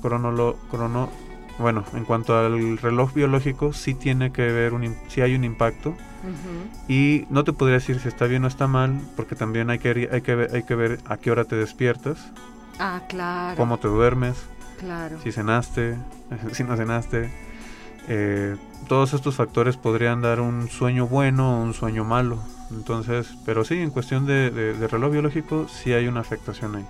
[0.00, 1.10] crono, crono,
[1.58, 5.96] bueno, en cuanto al reloj biológico, sí tiene que ver, un, sí hay un impacto.
[6.88, 10.08] Y no te podría decir si está bien o está mal, porque también hay que,
[10.10, 12.32] hay que, ver, hay que ver a qué hora te despiertas.
[12.78, 13.56] Ah, claro.
[13.56, 14.36] Cómo te duermes.
[14.78, 15.18] Claro.
[15.22, 15.96] Si cenaste,
[16.52, 17.30] si no cenaste.
[18.08, 18.56] Eh,
[18.88, 22.38] todos estos factores podrían dar un sueño bueno o un sueño malo.
[22.70, 26.86] Entonces, pero sí, en cuestión de, de reloj biológico, sí hay una afectación ahí.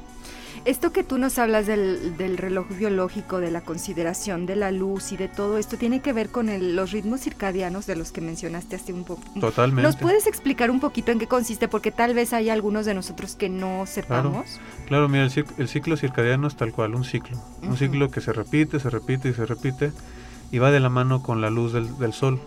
[0.64, 5.16] Esto que tú nos hablas del, reloj biológico, de la consideración de la luz y
[5.16, 8.92] de todo esto, tiene que ver con los ritmos circadianos de los que mencionaste hace
[8.92, 9.22] un poco.
[9.40, 9.82] Totalmente.
[9.82, 11.68] ¿Nos puedes explicar un poquito en qué consiste?
[11.68, 14.60] Porque tal vez hay algunos de nosotros que no sepamos.
[14.86, 17.38] Claro, mira, el, ciclo circadiano es tal cual, un ciclo.
[17.62, 19.92] Un ciclo que se repite, se repite y se repite
[20.50, 22.40] y va de la mano con la luz del, sol.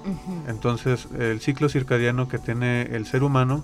[0.47, 3.63] Entonces, el ciclo circadiano que tiene el ser humano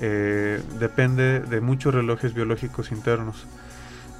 [0.00, 3.46] eh, depende de muchos relojes biológicos internos.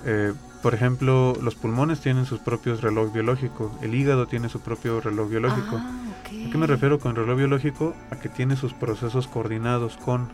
[0.04, 5.00] Eh, por ejemplo, los pulmones tienen sus propios reloj biológicos, el hígado tiene su propio
[5.00, 5.76] reloj biológico.
[5.76, 5.90] Ah,
[6.26, 7.94] ¿A qué me refiero con reloj biológico?
[8.10, 10.28] A que tiene sus procesos coordinados con.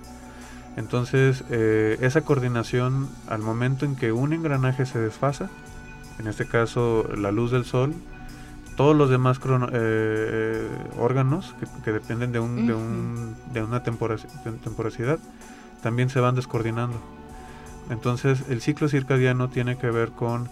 [0.76, 5.50] Entonces, eh, esa coordinación, al momento en que un engranaje se desfasa,
[6.18, 7.94] en este caso la luz del sol,
[8.76, 9.40] todos los demás
[9.72, 11.54] eh, órganos
[11.84, 15.18] que, dependen de, un, de, un, de una temporacidad
[15.82, 17.00] también se van descoordinando.
[17.90, 20.48] Entonces el ciclo circadiano tiene que ver con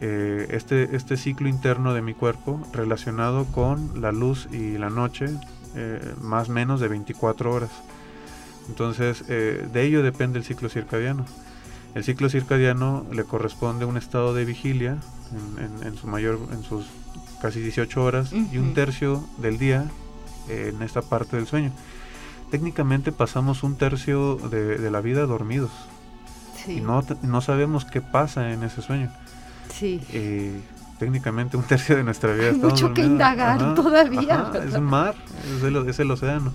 [0.00, 5.26] eh, este, este ciclo interno de mi cuerpo relacionado con la luz y la noche,
[5.74, 7.70] eh, más o menos de 24 horas.
[8.68, 11.24] Entonces eh, de ello depende el ciclo circadiano.
[11.94, 14.98] El ciclo circadiano le corresponde un estado de vigilia
[15.82, 16.86] en, su mayor, en sus
[17.40, 19.86] casi 18 horas y un tercio del día
[20.48, 21.72] en esta parte del sueño.
[22.50, 25.70] Técnicamente pasamos un tercio de la vida dormidos.
[26.68, 29.10] Y no, no sabemos qué pasa en ese sueño.
[29.72, 30.00] Sí.
[30.12, 30.60] Eh,
[30.98, 32.48] técnicamente un tercio de nuestra vida.
[32.48, 34.50] Hay mucho que indagar todavía.
[34.64, 35.14] es un mar,
[35.56, 36.52] es el, es el océano.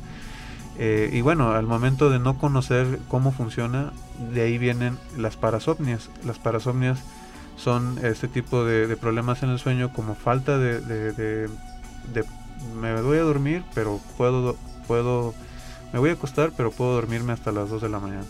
[0.78, 3.91] Eh, y bueno, al momento de no conocer cómo funciona,
[4.34, 6.09] de ahí vienen las parasomnias.
[6.26, 6.99] Las parasomnias
[7.57, 11.49] son este tipo de, problemas en el sueño como falta de, de,
[12.80, 14.55] me voy a dormir, pero puedo,
[14.88, 15.34] puedo
[15.94, 18.26] me voy a acostar, pero puedo dormirme hasta las 2 de la mañana.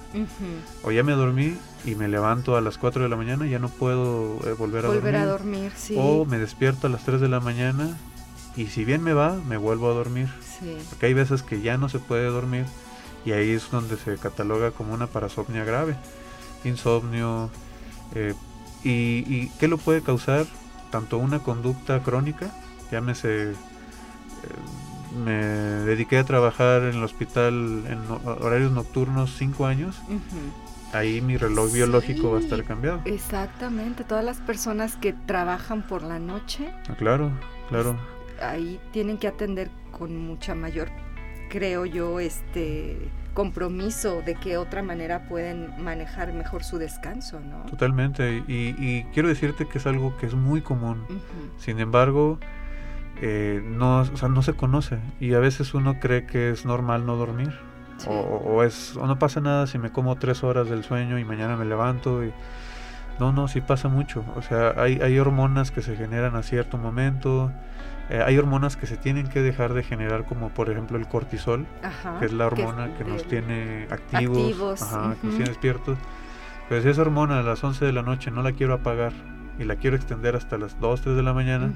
[0.83, 1.55] O ya me dormí
[1.85, 4.85] y me levanto a las 4 de la mañana y ya no puedo eh, volver
[4.85, 5.15] a Volver dormir.
[5.21, 5.95] a dormir, sí.
[5.97, 7.97] O me despierto a las 3 de la mañana
[8.55, 10.27] y si bien me va, me vuelvo a dormir.
[10.59, 10.77] Sí.
[10.89, 12.65] Porque hay veces que ya no se puede dormir
[13.25, 15.95] y ahí es donde se cataloga como una parasomnia grave.
[16.63, 17.49] Insomnio.
[18.15, 18.33] eh,
[18.83, 18.89] y,
[19.27, 20.45] ¿Y qué lo puede causar?
[20.89, 22.51] Tanto una conducta crónica,
[22.91, 23.53] llámese...
[25.15, 25.33] me
[25.85, 30.01] dediqué a trabajar en el hospital en no- horarios nocturnos 5 años.
[30.93, 33.01] Ahí mi reloj biológico va a estar cambiado.
[33.05, 37.31] Exactamente, todas las personas que trabajan por la noche, Ah, Claro,
[37.69, 37.97] claro.
[38.41, 40.89] ahí tienen que atender con mucha mayor,
[41.49, 42.97] creo yo, este
[43.33, 47.63] compromiso de qué otra manera pueden manejar mejor su descanso, ¿no?
[47.69, 48.43] Totalmente.
[48.45, 51.05] Y, y quiero decirte que es algo que es muy común.
[51.57, 52.39] Sin embargo,
[53.21, 54.99] eh, no, o sea, no se conoce.
[55.19, 57.53] Y a veces uno cree que es normal no dormir.
[57.97, 58.07] Sí.
[58.09, 61.25] O, o es, o no pasa nada si me como tres horas del sueño y
[61.25, 62.23] mañana me levanto.
[62.23, 62.33] Y...
[63.19, 64.23] No, no, sí pasa mucho.
[64.35, 67.51] O sea, hay, hay hormonas que se generan a cierto momento.
[68.09, 71.67] eh, hay hormonas que se tienen que dejar de generar, como por ejemplo el cortisol,
[71.83, 75.97] Ajá, que es la hormona que, nos tiene activos, Activos, ajá, que nos tiene despiertos.
[76.67, 79.11] Pero si esa hormona a las 11 de la noche no la quiero apagar
[79.59, 81.71] y la quiero extender hasta las 2, 3 de la mañana.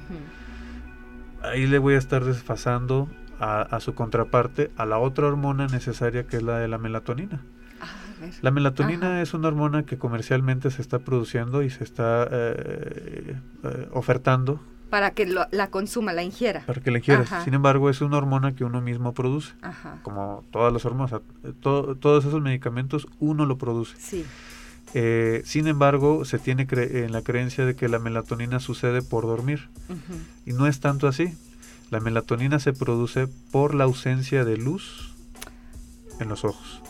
[1.42, 3.08] Ahí le voy a estar desfasando
[3.40, 7.42] a, a su contraparte, a la otra hormona necesaria que es la de la melatonina.
[7.82, 7.88] Ah.
[8.42, 9.22] La melatonina Ajá.
[9.22, 15.12] es una hormona que comercialmente se está produciendo y se está eh, eh, ofertando Para
[15.12, 16.62] que lo- la consuma, la ingiera.
[16.66, 17.32] para que la quieras.
[17.32, 17.44] Ajá.
[17.44, 19.54] Sin embargo, es una hormona que uno mismo produce.
[19.62, 20.00] Ajá.
[20.02, 21.20] Como todas las hormonas,
[21.60, 23.96] todos esos medicamentos uno lo produce.
[24.00, 24.26] Sí.
[24.98, 29.26] Eh, sin embargo, se tiene cre- en la creencia de que la melatonina sucede por
[29.26, 29.68] dormir.
[30.46, 31.34] Y no es tanto así.
[31.92, 35.14] La melatonina se produce por la ausencia de luz
[36.22, 36.82] en los ojos.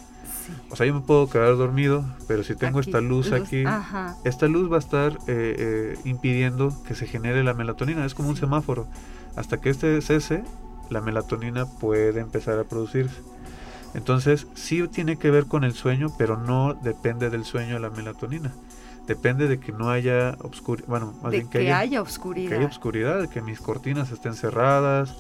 [0.45, 0.53] Sí.
[0.70, 4.16] O sea, yo me puedo quedar dormido, pero si tengo Aquí, esta luz, aquí, Ajá.
[4.24, 8.06] esta luz va a estar eh, eh, impidiendo que se genere la melatonina.
[8.06, 8.88] Es como un semáforo.
[9.36, 10.43] Hasta que este cese,
[10.91, 13.16] la melatonina puede empezar a producirse.
[13.96, 18.54] Entonces, sí tiene que ver con el sueño, pero no depende del sueño la melatonina.
[19.08, 22.10] Depende de que no haya obscuridad, bueno, más de bien que, que haya, haya que
[22.10, 22.58] oscuridad.
[22.58, 25.16] haya obscuridad, que mis cortinas estén cerradas,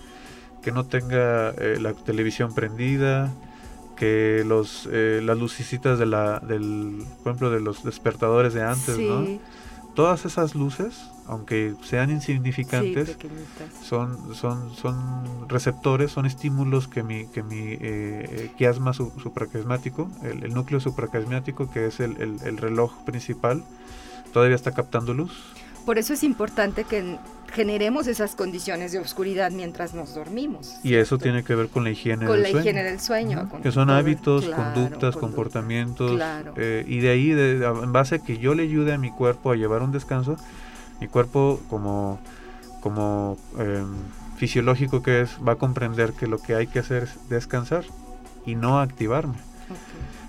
[0.61, 3.31] que no tenga eh, la televisión prendida,
[3.95, 8.95] que los eh, las lucecitas de la del por ejemplo de los despertadores de antes,
[8.95, 9.39] sí, ¿no?
[9.93, 13.69] Todas esas luces, aunque sean sí, insignificantes, pequeñitas.
[13.83, 20.09] son, son, son receptores, son estímulos que mi, que mi eh, eh, quiasma su- supraquiasmático,
[20.23, 23.63] el, el núcleo supraquiasmático, que es el, el- el reloj principal,
[24.33, 25.31] todavía está captando luz.
[25.85, 27.17] Por eso es importante que
[27.53, 30.73] generemos esas condiciones de oscuridad mientras nos dormimos.
[30.83, 31.23] Y eso ¿cierto?
[31.23, 32.61] tiene que ver con la higiene con del la sueño.
[32.63, 33.47] higiene del sueño.
[33.49, 35.19] Con que son hábitos, claro, conductas, conducta.
[35.19, 36.53] comportamientos, Claro.
[36.57, 39.51] eh, y de ahí, de- en base a que yo le ayude a mi cuerpo
[39.51, 40.37] a llevar un descanso,
[40.99, 42.19] mi cuerpo como,
[42.81, 43.95] como em,
[44.37, 47.85] fisiológico que es, va a comprender que lo que hay que hacer es descansar
[48.45, 49.35] y no activarme.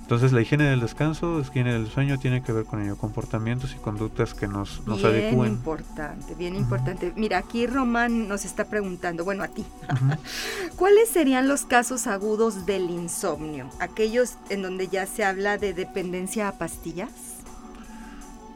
[0.06, 3.74] Entonces la higiene del descanso, la higiene del sueño tiene que ver con ello, comportamientos
[3.74, 5.52] y conductas que nos, nos Bien adecúen.
[5.54, 7.12] importante, bien importante.
[7.16, 9.64] Mira, aquí Román nos está preguntando, bueno, a ti.
[10.76, 13.68] ¿cuáles serían los casos agudos del insomnio?
[13.80, 17.10] Aquellos en donde ya se habla de dependencia a pastillas.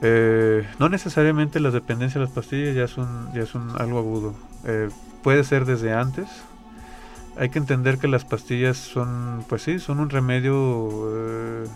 [0.02, 3.98] Eh, no necesariamente la dependencia de las pastillas ya es un, ya es un algo
[3.98, 4.34] agudo.
[4.64, 4.88] Eh,
[5.22, 6.26] puede ser desde antes.
[7.38, 10.54] Hay que entender que las pastillas son, pues sí, son un remedio
[11.14, 11.66] eh,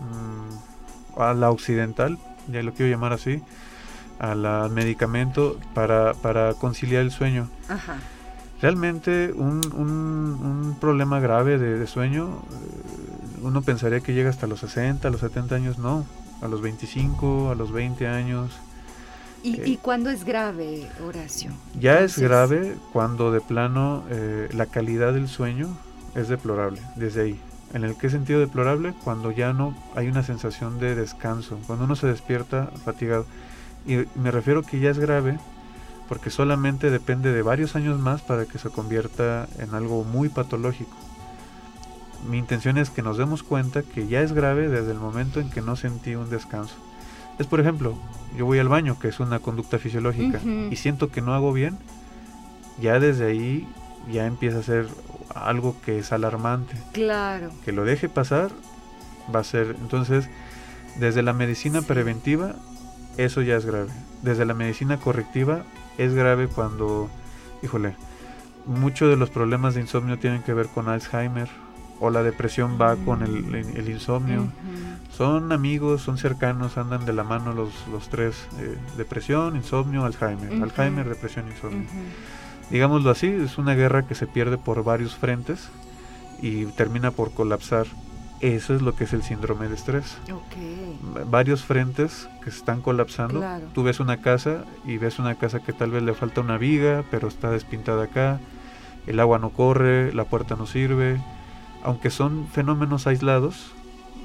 [0.00, 2.18] mm, a la occidental,
[2.48, 3.42] ya lo quiero llamar así,
[4.18, 7.48] a la- al medicamento para, para conciliar el sueño.
[7.68, 7.96] Ajá.
[8.60, 14.46] Realmente un, un- un problema grave de, de sueño, eh, uno pensaría que llega hasta
[14.48, 16.04] los 60, a los 70 años, no,
[16.40, 18.52] a los 25, a los 20 años.
[19.42, 19.62] ¿Y, Eh.
[19.66, 21.52] y cuándo es grave, Horacio?
[21.78, 25.68] Ya es grave cuando de plano eh, la calidad del sueño
[26.14, 27.40] es deplorable, desde ahí.
[27.74, 28.94] ¿En el qué sentido deplorable?
[29.04, 33.26] Cuando ya no hay una sensación de descanso, cuando uno se despierta fatigado.
[33.86, 35.38] Y me refiero que ya es grave
[36.08, 40.96] porque solamente depende de varios años más para que se convierta en algo muy patológico.
[42.26, 45.50] Mi intención es que nos demos cuenta que ya es grave desde el momento en
[45.50, 46.74] que no sentí un descanso.
[47.38, 47.94] Es por ejemplo,
[48.36, 51.78] yo voy al baño, que es una conducta fisiológica, y siento que no hago bien,
[52.80, 53.68] ya desde ahí
[54.10, 54.88] ya empieza a ser
[55.34, 56.74] algo que es alarmante.
[56.92, 57.50] Claro.
[57.64, 58.50] Que lo deje pasar
[59.34, 60.28] va a ser, entonces,
[60.98, 61.86] desde la medicina Sí.
[61.86, 62.54] preventiva,
[63.16, 63.90] eso ya es grave.
[64.22, 65.62] Desde la medicina correctiva,
[65.98, 67.08] es grave cuando,
[67.62, 67.94] híjole,
[68.66, 71.48] muchos de los problemas de insomnio tienen que ver con Alzheimer,
[72.00, 74.48] o la depresión va con el, el insomnio.
[75.16, 80.62] Son amigos, son cercanos, andan de la mano los, los tres, eh, depresión, insomnio, Alzheimer.
[80.62, 81.88] Alzheimer, depresión, insomnio.
[82.70, 85.70] Digámoslo así, es una guerra que se pierde por varios frentes
[86.40, 87.86] y termina por colapsar.
[88.40, 90.18] Eso es lo que es el síndrome de estrés.
[91.26, 93.44] Varios frentes que están colapsando.
[93.74, 97.02] Tú ves una casa y ves una casa que tal vez le falta una viga,
[97.10, 98.38] pero está despintada acá.
[99.08, 101.20] El agua no corre, la puerta no sirve.
[101.82, 103.72] Aunque son fenómenos aislados,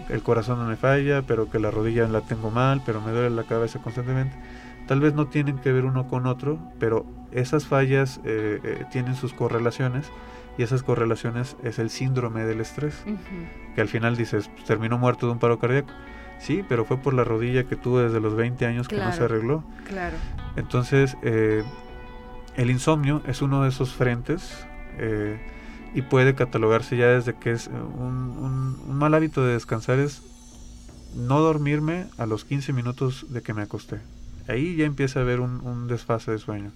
[0.09, 3.29] el corazón no me falla, pero que la rodilla la tengo mal, pero me duele
[3.29, 4.35] la cabeza constantemente.
[4.87, 9.15] Tal vez no tienen que ver uno con otro, pero esas fallas eh, eh, tienen
[9.15, 10.11] sus correlaciones
[10.57, 13.03] y esas correlaciones es el síndrome del estrés,
[13.75, 15.91] que al final dices, pues, terminó muerto de un paro cardíaco.
[16.37, 19.23] Sí, pero fue por la rodilla que tuvo desde los 20 años que no se
[19.23, 19.63] arregló.
[19.87, 20.17] Claro.
[20.57, 21.63] Entonces, eh,
[22.57, 24.67] el insomnio es uno de esos frentes
[25.93, 30.23] y puede catalogarse ya desde que es un, un, mal hábito de descansar es
[31.15, 33.99] no dormirme a los 15 minutos de que me acosté.
[34.47, 36.71] Ahí ya empieza a haber un, desfase de sueño.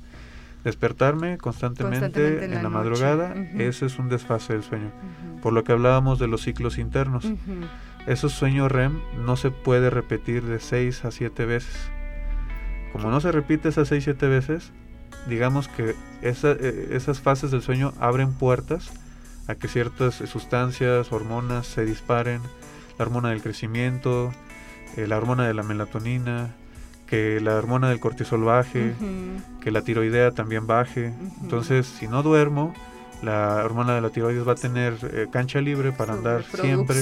[0.63, 4.91] Despertarme constantemente, en, la, madrugada, eso es un desfase del sueño.
[5.41, 7.25] Por lo que hablábamos de los ciclos internos.
[8.05, 11.75] Esos sueños REM no se puede repetir de 6 a 7 veces.
[12.93, 14.71] Como no se repite esas 6 7 veces,
[15.27, 18.91] digamos que eh, esas fases del sueño abren puertas
[19.47, 22.41] a que ciertas sustancias, hormonas se disparen,
[22.97, 24.31] la hormona del crecimiento,
[24.95, 26.49] eh, la hormona de la melatonina,
[27.05, 28.93] que la hormona del cortisol baje,
[29.61, 31.13] que la tiroidea también baje.
[31.41, 32.73] Entonces, si no duermo,
[33.23, 37.01] la hormona de la tiroides va a tener eh, cancha libre para andar siempre.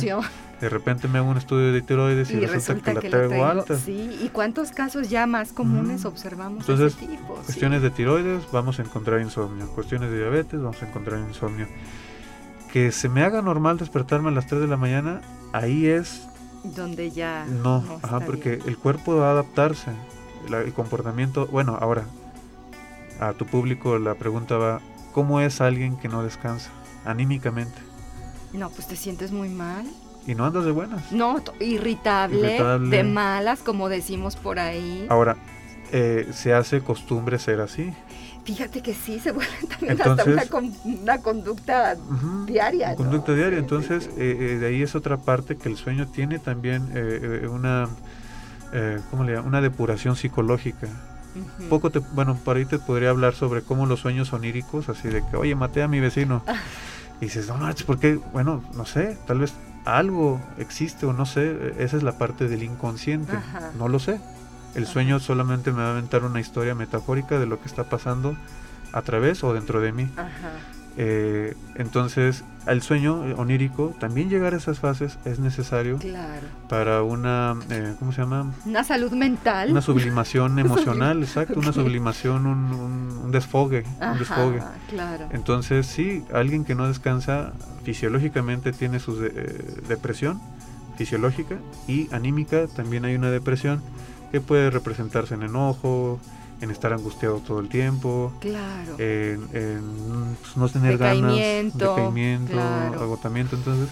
[0.61, 3.77] De repente me hago un estudio de tiroides y, resulta, que, la traigo alta.
[3.77, 7.33] Sí, ¿y cuántos casos ya más comunes observamos Entonces, de ese tipo?
[7.33, 9.67] Cuestiones de tiroides, vamos a encontrar insomnio.
[9.71, 11.67] Cuestiones de diabetes, vamos a encontrar insomnio
[12.75, 15.21] que se me haga normal despertarme a las 3 de la mañana,
[15.53, 16.27] ahí es...
[16.65, 17.45] Donde ya...
[17.45, 19.91] No, ajá, porque el cuerpo va a adaptarse.
[20.51, 21.47] el comportamiento...
[21.47, 22.03] Bueno, ahora,
[23.21, 24.81] a tu público la pregunta va,
[25.13, 26.69] ¿cómo es alguien que no descansa
[27.05, 27.77] anímicamente?
[28.51, 29.85] No, pues te sientes muy mal.
[30.27, 31.13] Y no andas de buenas.
[31.13, 35.07] No, irritable, de malas, como decimos por ahí.
[35.09, 35.37] Ahora,
[35.93, 37.93] eh, se hace costumbre ser así.
[38.45, 41.97] Fíjate que sí, se vuelve también hasta una, conducta
[42.45, 42.95] diaria.
[42.95, 46.87] Conducta diaria, entonces eh, eh, de ahí es otra parte que el sueño tiene también
[46.93, 47.89] eh, una,
[49.09, 49.47] ¿cómo le llama?
[49.47, 50.87] Una depuración psicológica.
[51.69, 55.21] Poco te, bueno, por ahí te podría hablar sobre cómo los sueños oníricos, así de
[55.25, 56.43] que, oye, maté a mi vecino.
[56.47, 56.55] Ah.
[57.19, 58.19] y dices, no, no, ¿por qué?
[58.31, 59.53] Bueno, no sé, tal vez
[59.85, 63.33] algo existe o no sé, esa es la parte del inconsciente,
[63.77, 64.19] no lo sé.
[64.75, 68.35] El sueño solamente me va a aventar una historia metafórica de lo que está pasando
[68.91, 70.09] a través o dentro de mí.
[70.97, 75.99] Eh, entonces, al sueño onírico, también llegar a esas fases es necesario
[76.69, 78.53] para una, eh, ¿cómo se llama?
[78.65, 79.71] Una salud mental.
[79.71, 84.61] Una sublimación emocional, exacto, una sublimación, un, desfogue, un desfogue.
[84.89, 85.27] Claro.
[85.31, 87.51] Entonces, sí, alguien que no descansa
[87.83, 90.41] fisiológicamente tiene su eh, depresión
[90.95, 91.57] fisiológica
[91.89, 93.81] y anímica también hay una depresión
[94.35, 96.19] que puede representarse en enojo,
[96.59, 98.95] en estar angustiado todo el tiempo, claro.
[98.97, 99.47] en,
[100.57, 101.31] no tener ganas,
[101.73, 103.87] decaimiento, agotamiento, entonces...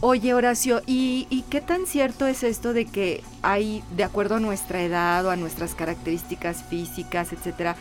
[0.00, 4.40] Oye Horacio, ¿y, ¿y qué tan cierto es esto de que hay, de acuerdo a
[4.40, 7.74] nuestra edad o a nuestras características físicas, etcétera,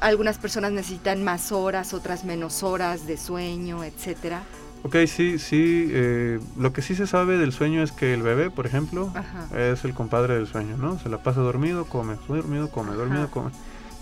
[0.00, 4.44] algunas personas necesitan más horas, otras menos horas de sueño, etcétera?
[4.84, 5.88] Ok, sí, sí.
[5.90, 9.12] Eh, lo que sí se sabe del sueño es que el bebé, por ejemplo,
[9.56, 10.98] es el compadre del sueño, ¿no?
[10.98, 13.50] Se la pasa dormido, come, dormido, come, dormido, come.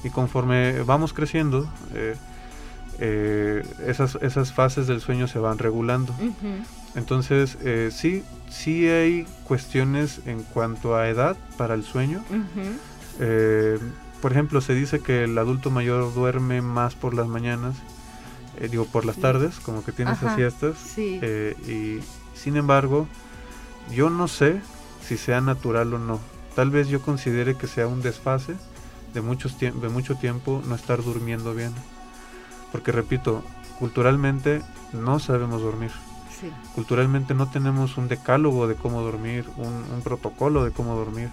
[0.05, 2.15] Y conforme vamos creciendo, eh,
[2.99, 6.15] eh, esas, esas fases del sueño se van regulando.
[6.95, 7.59] Entonces,
[7.93, 12.23] sí, sí hay cuestiones en cuanto a edad para el sueño.
[14.21, 17.77] por ejemplo, se dice que el adulto mayor duerme más por las mañanas
[18.61, 20.77] eh, digo, por las tardes, como que tienes esas siestas.
[20.97, 23.07] Eh, y sin embargo,
[23.95, 24.61] yo no sé
[25.03, 26.21] si sea natural o no.
[26.55, 28.55] Tal vez yo considere que sea un desfase
[29.13, 31.73] de, muchos de mucho tiempo no estar durmiendo bien.
[32.73, 33.43] Porque repito,
[33.79, 35.91] culturalmente no sabemos dormir.
[36.75, 41.31] Culturalmente no tenemos un decálogo de cómo dormir, un, un, protocolo de cómo dormir.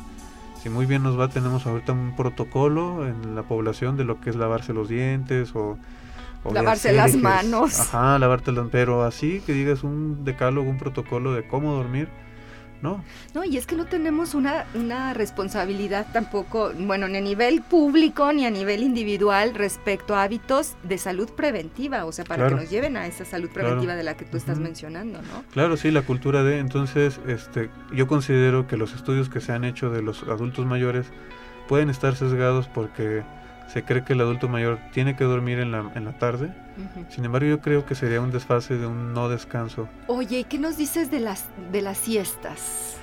[0.61, 4.29] Si muy bien nos va, tenemos ahorita un protocolo en la población de lo que
[4.29, 5.77] es lavarse los dientes o
[6.51, 7.79] lavarse las manos.
[7.79, 12.09] Ajá, lavarte las pero así que digas un decálogo, un protocolo de cómo dormir,
[12.81, 13.01] No.
[13.33, 18.33] No, y es que no tenemos una, una responsabilidad tampoco, bueno, ni a nivel público
[18.33, 22.69] ni a nivel individual respecto a hábitos de salud preventiva, o sea, para que nos
[22.69, 25.43] lleven a esa salud preventiva de la que tú estás mencionando, ¿no?
[25.53, 29.63] Claro, sí, la cultura de, entonces, este, yo considero que los estudios que se han
[29.63, 31.07] hecho de los adultos mayores
[31.69, 33.23] pueden estar sesgados porque
[33.67, 36.53] se cree que el adulto mayor tiene que dormir en la, en la tarde.
[37.09, 39.87] Sin embargo, yo creo que sería un desfase de un no descanso.
[40.07, 42.97] Oye, ¿y qué nos dices de las, de las siestas?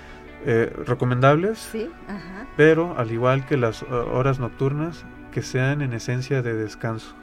[0.47, 2.47] Eh, recomendables, sí, Ajá.
[2.57, 7.15] pero al igual que las uh, horas nocturnas, que sean en esencia de descanso.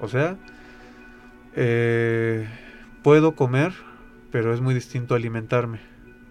[0.00, 0.36] O sea,
[1.54, 2.48] eh,
[3.02, 3.74] puedo comer,
[4.32, 5.80] pero es muy distinto alimentarme.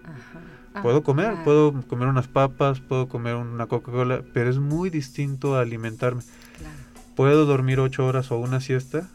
[0.06, 0.40] Ajá.
[0.82, 5.62] Puedo comer, puedo comer unas papas, puedo comer una Coca-Cola, pero es muy distinto a
[5.62, 6.22] alimentarme.
[7.16, 9.10] Puedo dormir ocho horas o una siesta,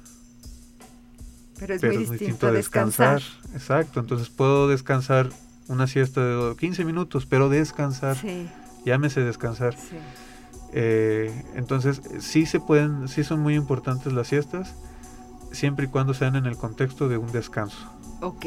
[1.58, 3.22] pero es, muy, distinto a descansar.
[3.52, 5.28] Exacto, entonces puedo descansar
[5.68, 8.16] una siesta de 15 minutos, pero descansar.
[8.16, 8.48] Sí.
[8.84, 9.74] Llámese descansar.
[9.74, 9.96] Sí.
[10.72, 14.74] Eh, entonces, sí se pueden, sí son muy importantes las siestas,
[15.52, 17.91] siempre y cuando sean en el contexto de un descanso.
[18.22, 18.46] Ok,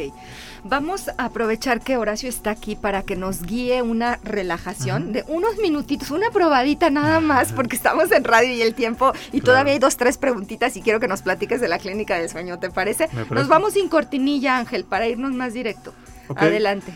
[0.63, 5.57] vamos a aprovechar que Horacio está aquí para que nos guíe una relajación de unos
[5.61, 9.79] minutitos, una probadita nada más, porque estamos en radio y el tiempo, y todavía hay
[9.79, 13.09] dos, tres preguntitas y quiero que nos platiques de la clínica del sueño, ¿te parece?
[13.29, 15.93] Nos vamos sin cortinilla, Ángel, para irnos más directo.
[16.37, 16.93] Adelante.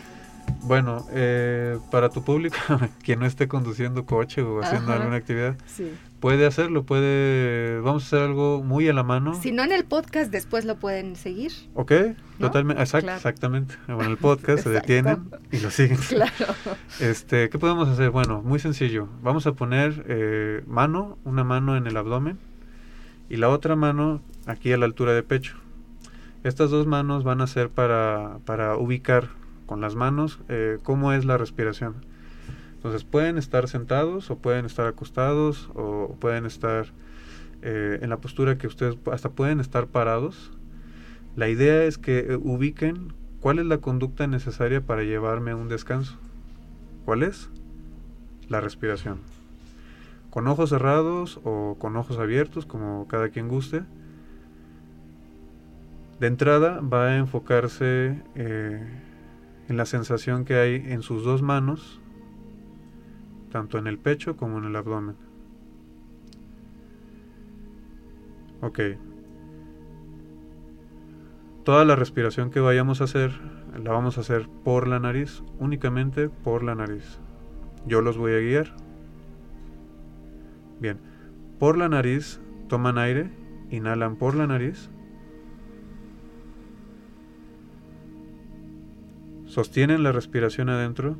[0.62, 2.56] Bueno, eh, para tu público,
[3.04, 8.06] quien no esté conduciendo coche o haciendo alguna actividad, sí puede hacerlo, puede, vamos a
[8.06, 9.34] hacer algo muy a la mano.
[9.34, 11.52] Si no en el podcast, después lo pueden seguir.
[11.74, 11.92] Ok,
[12.40, 13.74] totalmente, exactamente.
[13.88, 15.98] En el podcast se detienen y lo siguen.
[16.08, 16.54] Claro.
[16.98, 18.10] Este, ¿qué podemos hacer?
[18.10, 19.08] Bueno, muy sencillo.
[19.22, 22.38] Vamos a poner eh, mano, una mano en el abdomen
[23.28, 25.56] y la otra mano aquí a la altura de pecho.
[26.42, 29.28] Estas dos manos van a ser para, para ubicar
[29.66, 32.10] con las manos eh, cómo es la respiración
[32.80, 36.86] entonces pueden estar sentados o pueden estar acostados o pueden estar
[37.60, 40.50] eh, en la postura que ustedes hasta pueden estar parados.
[41.36, 45.68] La idea es que eh, ubiquen cuál es la conducta necesaria para llevarme a un
[45.68, 46.18] descanso.
[47.04, 47.50] ¿Cuál es?
[48.48, 49.18] La respiración.
[50.30, 53.82] Con ojos cerrados o con ojos abiertos, como cada quien guste.
[56.20, 58.86] De entrada va a enfocarse eh,
[59.68, 62.00] en la sensación que hay en sus dos manos
[63.50, 65.16] tanto en el pecho como en el abdomen.
[68.62, 68.80] Ok.
[71.64, 73.32] Toda la respiración que vayamos a hacer,
[73.82, 77.20] la vamos a hacer por la nariz, únicamente por la nariz.
[77.86, 78.74] Yo los voy a guiar.
[80.80, 80.98] Bien,
[81.58, 83.30] por la nariz toman aire,
[83.70, 84.90] inhalan por la nariz.
[89.44, 91.16] Sostienen la respiración adentro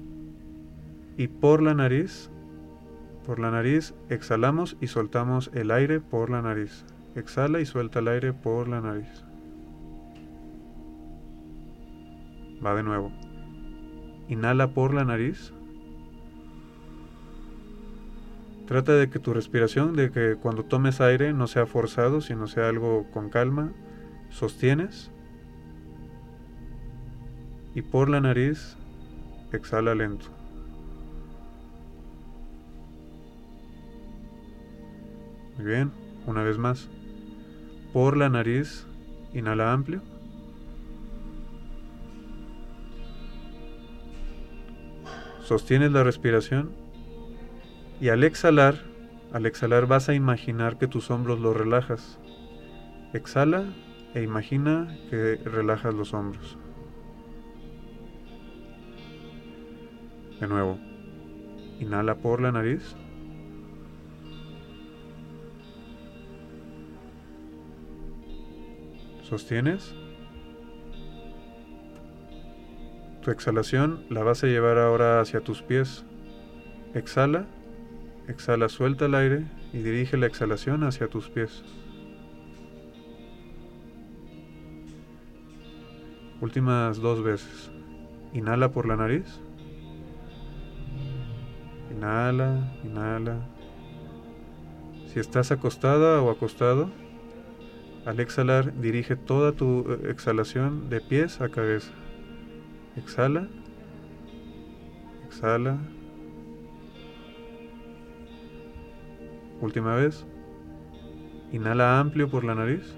[1.19, 2.31] y por la nariz,
[3.27, 6.87] por la nariz exhalamos y soltamos el aire por la nariz.
[7.15, 9.30] Exhala y suelta el aire por la nariz.
[12.65, 13.11] Va de nuevo.
[14.29, 15.53] Inhala por la nariz.
[18.67, 22.69] Trata de que tu respiración, de que cuando tomes aire no sea forzado, sino sea
[22.69, 23.73] algo con calma.
[24.29, 25.11] Sostienes.
[27.75, 28.77] Y por la nariz,
[29.53, 30.27] exhala lento.
[35.57, 35.91] Muy bien,
[36.27, 36.89] una vez más.
[37.93, 38.87] Por la nariz,
[39.35, 40.03] inhala amplio.
[45.51, 46.71] Sostienes la respiración
[48.01, 48.85] y al exhalar,
[49.33, 52.21] al exhalar vas a imaginar que tus hombros los relajas.
[53.15, 53.65] Exhala
[54.15, 56.57] e imagina que relajas los hombros.
[60.39, 60.79] De nuevo,
[61.81, 62.95] inhala por la nariz.
[69.25, 69.97] Sostienes.
[73.23, 76.05] Tu exhalación la vas a llevar ahora hacia tus pies.
[76.95, 77.47] Exhala,
[78.29, 81.63] exhala, suelta el aire y dirige la exhalación hacia tus pies.
[86.41, 87.71] Últimas dos veces.
[88.33, 89.27] Inhala por la nariz.
[91.95, 93.37] Inhala, inhala.
[95.13, 96.89] Si estás acostada o acostado,
[98.07, 101.93] al exhalar, dirige toda tu eh, exhalación de pies a cabeza.
[102.97, 103.49] Exhala.
[105.27, 105.79] Exhala.
[109.61, 110.27] Última vez.
[111.53, 112.97] Inhala amplio por la nariz.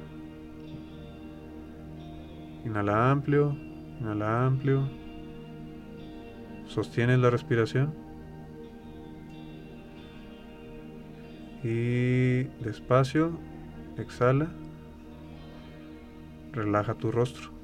[2.65, 3.57] Inhala amplio.
[4.01, 4.89] Inhala amplio.
[6.67, 7.95] Sostienes la respiración.
[11.63, 13.39] Y despacio,
[13.97, 14.49] exhala.
[16.53, 17.62] Relaja tu rostro.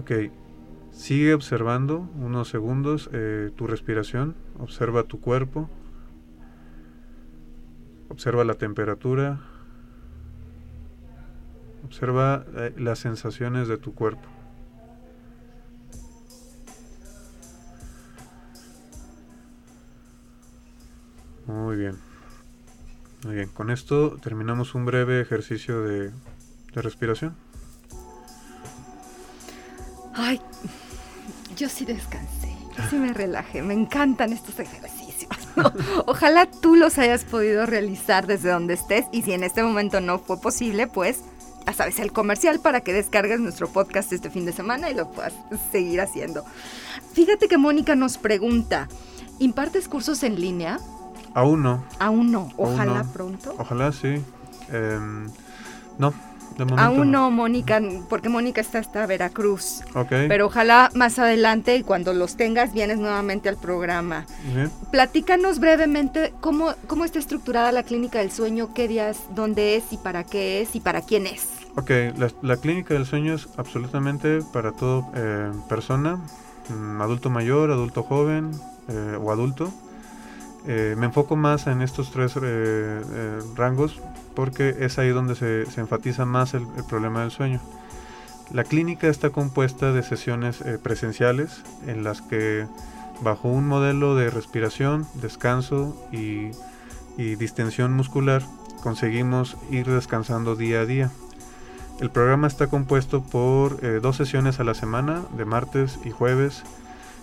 [0.00, 0.12] Ok,
[0.92, 5.68] sigue observando unos segundos eh, tu respiración, observa tu cuerpo,
[8.08, 9.40] observa la temperatura,
[11.84, 14.26] observa eh, las sensaciones de tu cuerpo.
[21.46, 21.98] Muy bien.
[23.26, 26.10] Muy bien, con esto terminamos un breve ejercicio de,
[26.72, 27.49] de respiración.
[31.60, 35.30] Yo sí descansé, yo sí me relajé, me encantan estos ejercicios.
[36.06, 40.18] Ojalá tú los hayas podido realizar desde donde estés y si en este momento no
[40.18, 41.20] fue posible, pues
[41.66, 45.10] ya sabes, el comercial para que descargues nuestro podcast este fin de semana y lo
[45.10, 45.34] puedas
[45.70, 46.44] seguir haciendo.
[47.12, 48.88] Fíjate que Mónica nos pregunta,
[49.38, 50.80] ¿impartes cursos en línea?
[51.34, 51.84] Aún no.
[51.98, 53.12] Aún no, ojalá Aún no.
[53.12, 53.54] pronto.
[53.58, 54.22] Ojalá sí.
[54.72, 55.28] Em,
[55.98, 56.14] no,
[56.76, 59.82] Aún no, Mónica, porque Mónica está hasta Veracruz.
[59.94, 60.08] Ok.
[60.28, 64.26] Pero ojalá más adelante y cuando los tengas vienes nuevamente al programa.
[64.54, 64.70] Bien.
[64.90, 69.96] Platícanos brevemente cómo, cómo está estructurada la clínica del sueño, qué días, dónde es y
[69.96, 71.48] para qué es y para quién es.
[71.76, 75.06] Ok, la, la clínica del sueño es absolutamente para toda
[75.68, 76.18] persona,
[76.68, 78.50] mm, adulto mayor, adulto joven
[78.88, 79.72] eh, o adulto.
[80.66, 83.98] Eh, me enfoco más en estos tres eh, eh, rangos
[84.34, 87.60] porque es ahí donde se, se enfatiza más el, problema del sueño.
[88.52, 92.66] La clínica está compuesta de sesiones eh, presenciales en las que
[93.20, 96.50] bajo un modelo de respiración, descanso y,
[97.16, 98.42] y distensión muscular
[98.82, 101.10] conseguimos ir descansando día a día.
[102.00, 106.62] El programa está compuesto por eh, dos sesiones a la semana, de martes y jueves,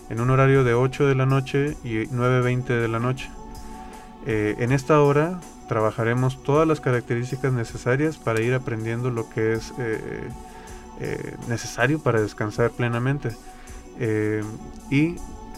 [0.10, 3.30] en un horario de 8 de la noche y 9.20 de la noche.
[4.26, 9.74] Eh, en esta hora trabajaremos todas las características necesarias para ir aprendiendo lo que es
[9.78, 10.30] eh,
[11.00, 13.30] eh, necesario para descansar plenamente.
[14.00, 14.44] Eh,
[14.90, 15.16] y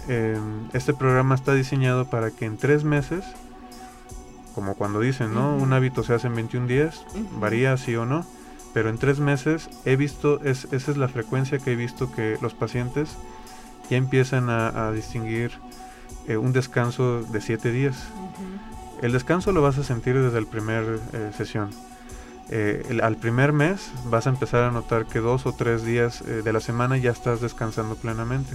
[0.09, 0.37] eh,
[0.73, 3.23] este programa está diseñado para que en tres meses,
[4.53, 5.55] como cuando dicen, ¿no?
[5.55, 7.05] Un hábito se hace en 21 días,
[7.39, 8.25] varía sí o no,
[8.73, 12.37] pero en tres meses he visto, es, esa es la frecuencia que he visto que
[12.41, 13.15] los pacientes
[13.89, 15.51] ya empiezan a, a distinguir
[16.27, 18.07] un descanso de siete días.
[19.01, 21.69] El descanso lo vas a sentir desde el primer eh, sesión.
[22.49, 26.41] Eh, al primer mes vas a empezar a notar que dos o tres días eh,
[26.43, 28.53] de la semana ya estás descansando plenamente.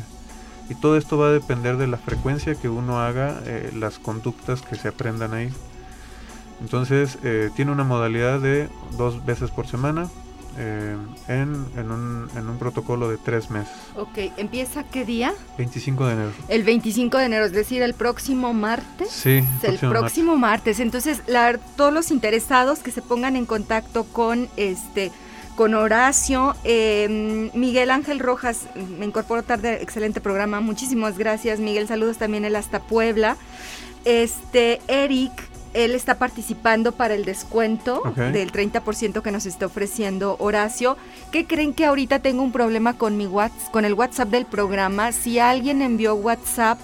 [0.68, 3.40] Y todo esto va a depender de la frecuencia que uno haga,
[3.74, 5.50] las conductas que se aprendan ahí.
[6.62, 7.18] Entonces
[7.54, 10.08] tiene una modalidad de dos veces por semana
[10.58, 10.96] eh,
[11.28, 13.72] en, en un, en un protocolo de tres meses.
[13.96, 15.32] Ok, ¿empieza qué día?
[15.58, 16.30] 25 de enero.
[16.48, 19.10] El 25 de enero, es decir, el próximo martes.
[19.10, 20.80] Sí, el próximo martes.
[20.80, 25.10] Entonces, la- todos los interesados que se pongan en contacto con este
[25.56, 28.62] con Horacio, eh, Miguel Ángel Rojas,
[28.98, 33.36] me incorporó tarde, excelente programa, muchísimas gracias Miguel, saludos también él hasta Puebla.
[34.04, 35.30] Este, Eric,
[35.74, 38.02] él está participando para el descuento
[38.32, 40.96] del 30% que nos está ofreciendo Horacio.
[41.30, 45.12] ¿Qué creen que ahorita tengo un problema con mi WhatsApp, con el WhatsApp del programa?
[45.12, 46.78] Si alguien envió WhatsApp,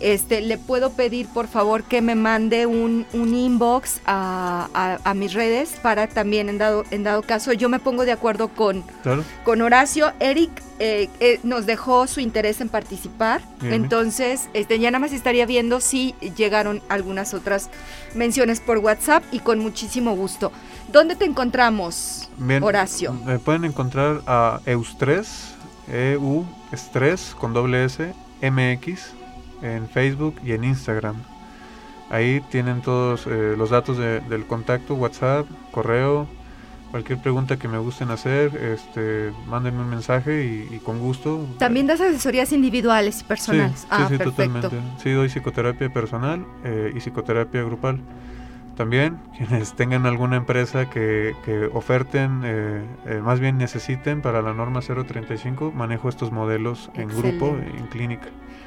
[0.00, 5.14] este, le puedo pedir por favor que me mande un, un inbox a, a- a
[5.14, 8.82] mis redes para también en dado, en dado caso yo me pongo de acuerdo con,
[9.02, 9.24] Claro.
[9.44, 10.12] con Horacio.
[10.20, 13.74] Eric eh, eh, nos dejó su interés en participar, Bien.
[13.74, 17.68] entonces este, ya nada más estaría viendo si llegaron algunas otras
[18.14, 20.50] menciones por WhatsApp y con muchísimo gusto.
[20.90, 23.12] ¿Dónde te encontramos, Bien, Horacio?
[23.12, 25.50] Me pueden encontrar a Eustres,
[25.92, 29.12] EU Estrés con doble S, MX,
[29.62, 31.16] en Facebook y en Instagram.
[32.10, 36.26] Ahí tienen todos eh, los datos de- del contacto, WhatsApp, correo,
[36.90, 41.46] cualquier pregunta que me gusten hacer, este, mándenme un mensaje y, y con gusto.
[41.58, 43.80] También das asesorías individuales y personales.
[43.82, 44.30] sí, ah, sí, perfecto.
[44.32, 44.76] totalmente.
[45.00, 48.00] Sí, doy psicoterapia personal eh, y psicoterapia grupal.
[48.76, 54.52] También quienes tengan alguna empresa que, que oferten, eh, eh, más bien necesiten para la
[54.52, 58.26] norma 035, manejo estos modelos en grupo, en clínica.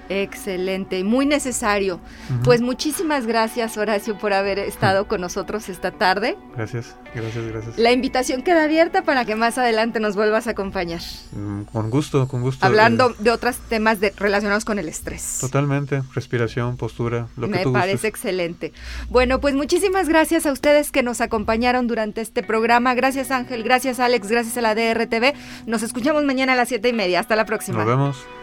[0.09, 1.99] Excelente y muy necesario.
[2.43, 6.37] Pues muchísimas gracias, Horacio, por haber estado con nosotros esta tarde.
[6.55, 7.77] Gracias, gracias, gracias.
[7.77, 11.01] La invitación queda abierta para que más adelante nos vuelvas a acompañar.
[11.31, 12.65] Mm, con gusto, con gusto.
[12.65, 15.37] Hablando eh, de otros temas relacionados con el estrés.
[15.39, 18.73] Totalmente, respiración, postura, lo Me que tú parece excelente.
[19.09, 22.93] Bueno, pues muchísimas gracias a ustedes que nos acompañaron durante este programa.
[22.93, 25.33] Gracias, Ángel, gracias, Alex, gracias a la DRTV.
[25.65, 27.19] Nos escuchamos mañana a las siete y media.
[27.19, 27.79] Hasta la próxima.
[27.79, 28.42] Nos vemos.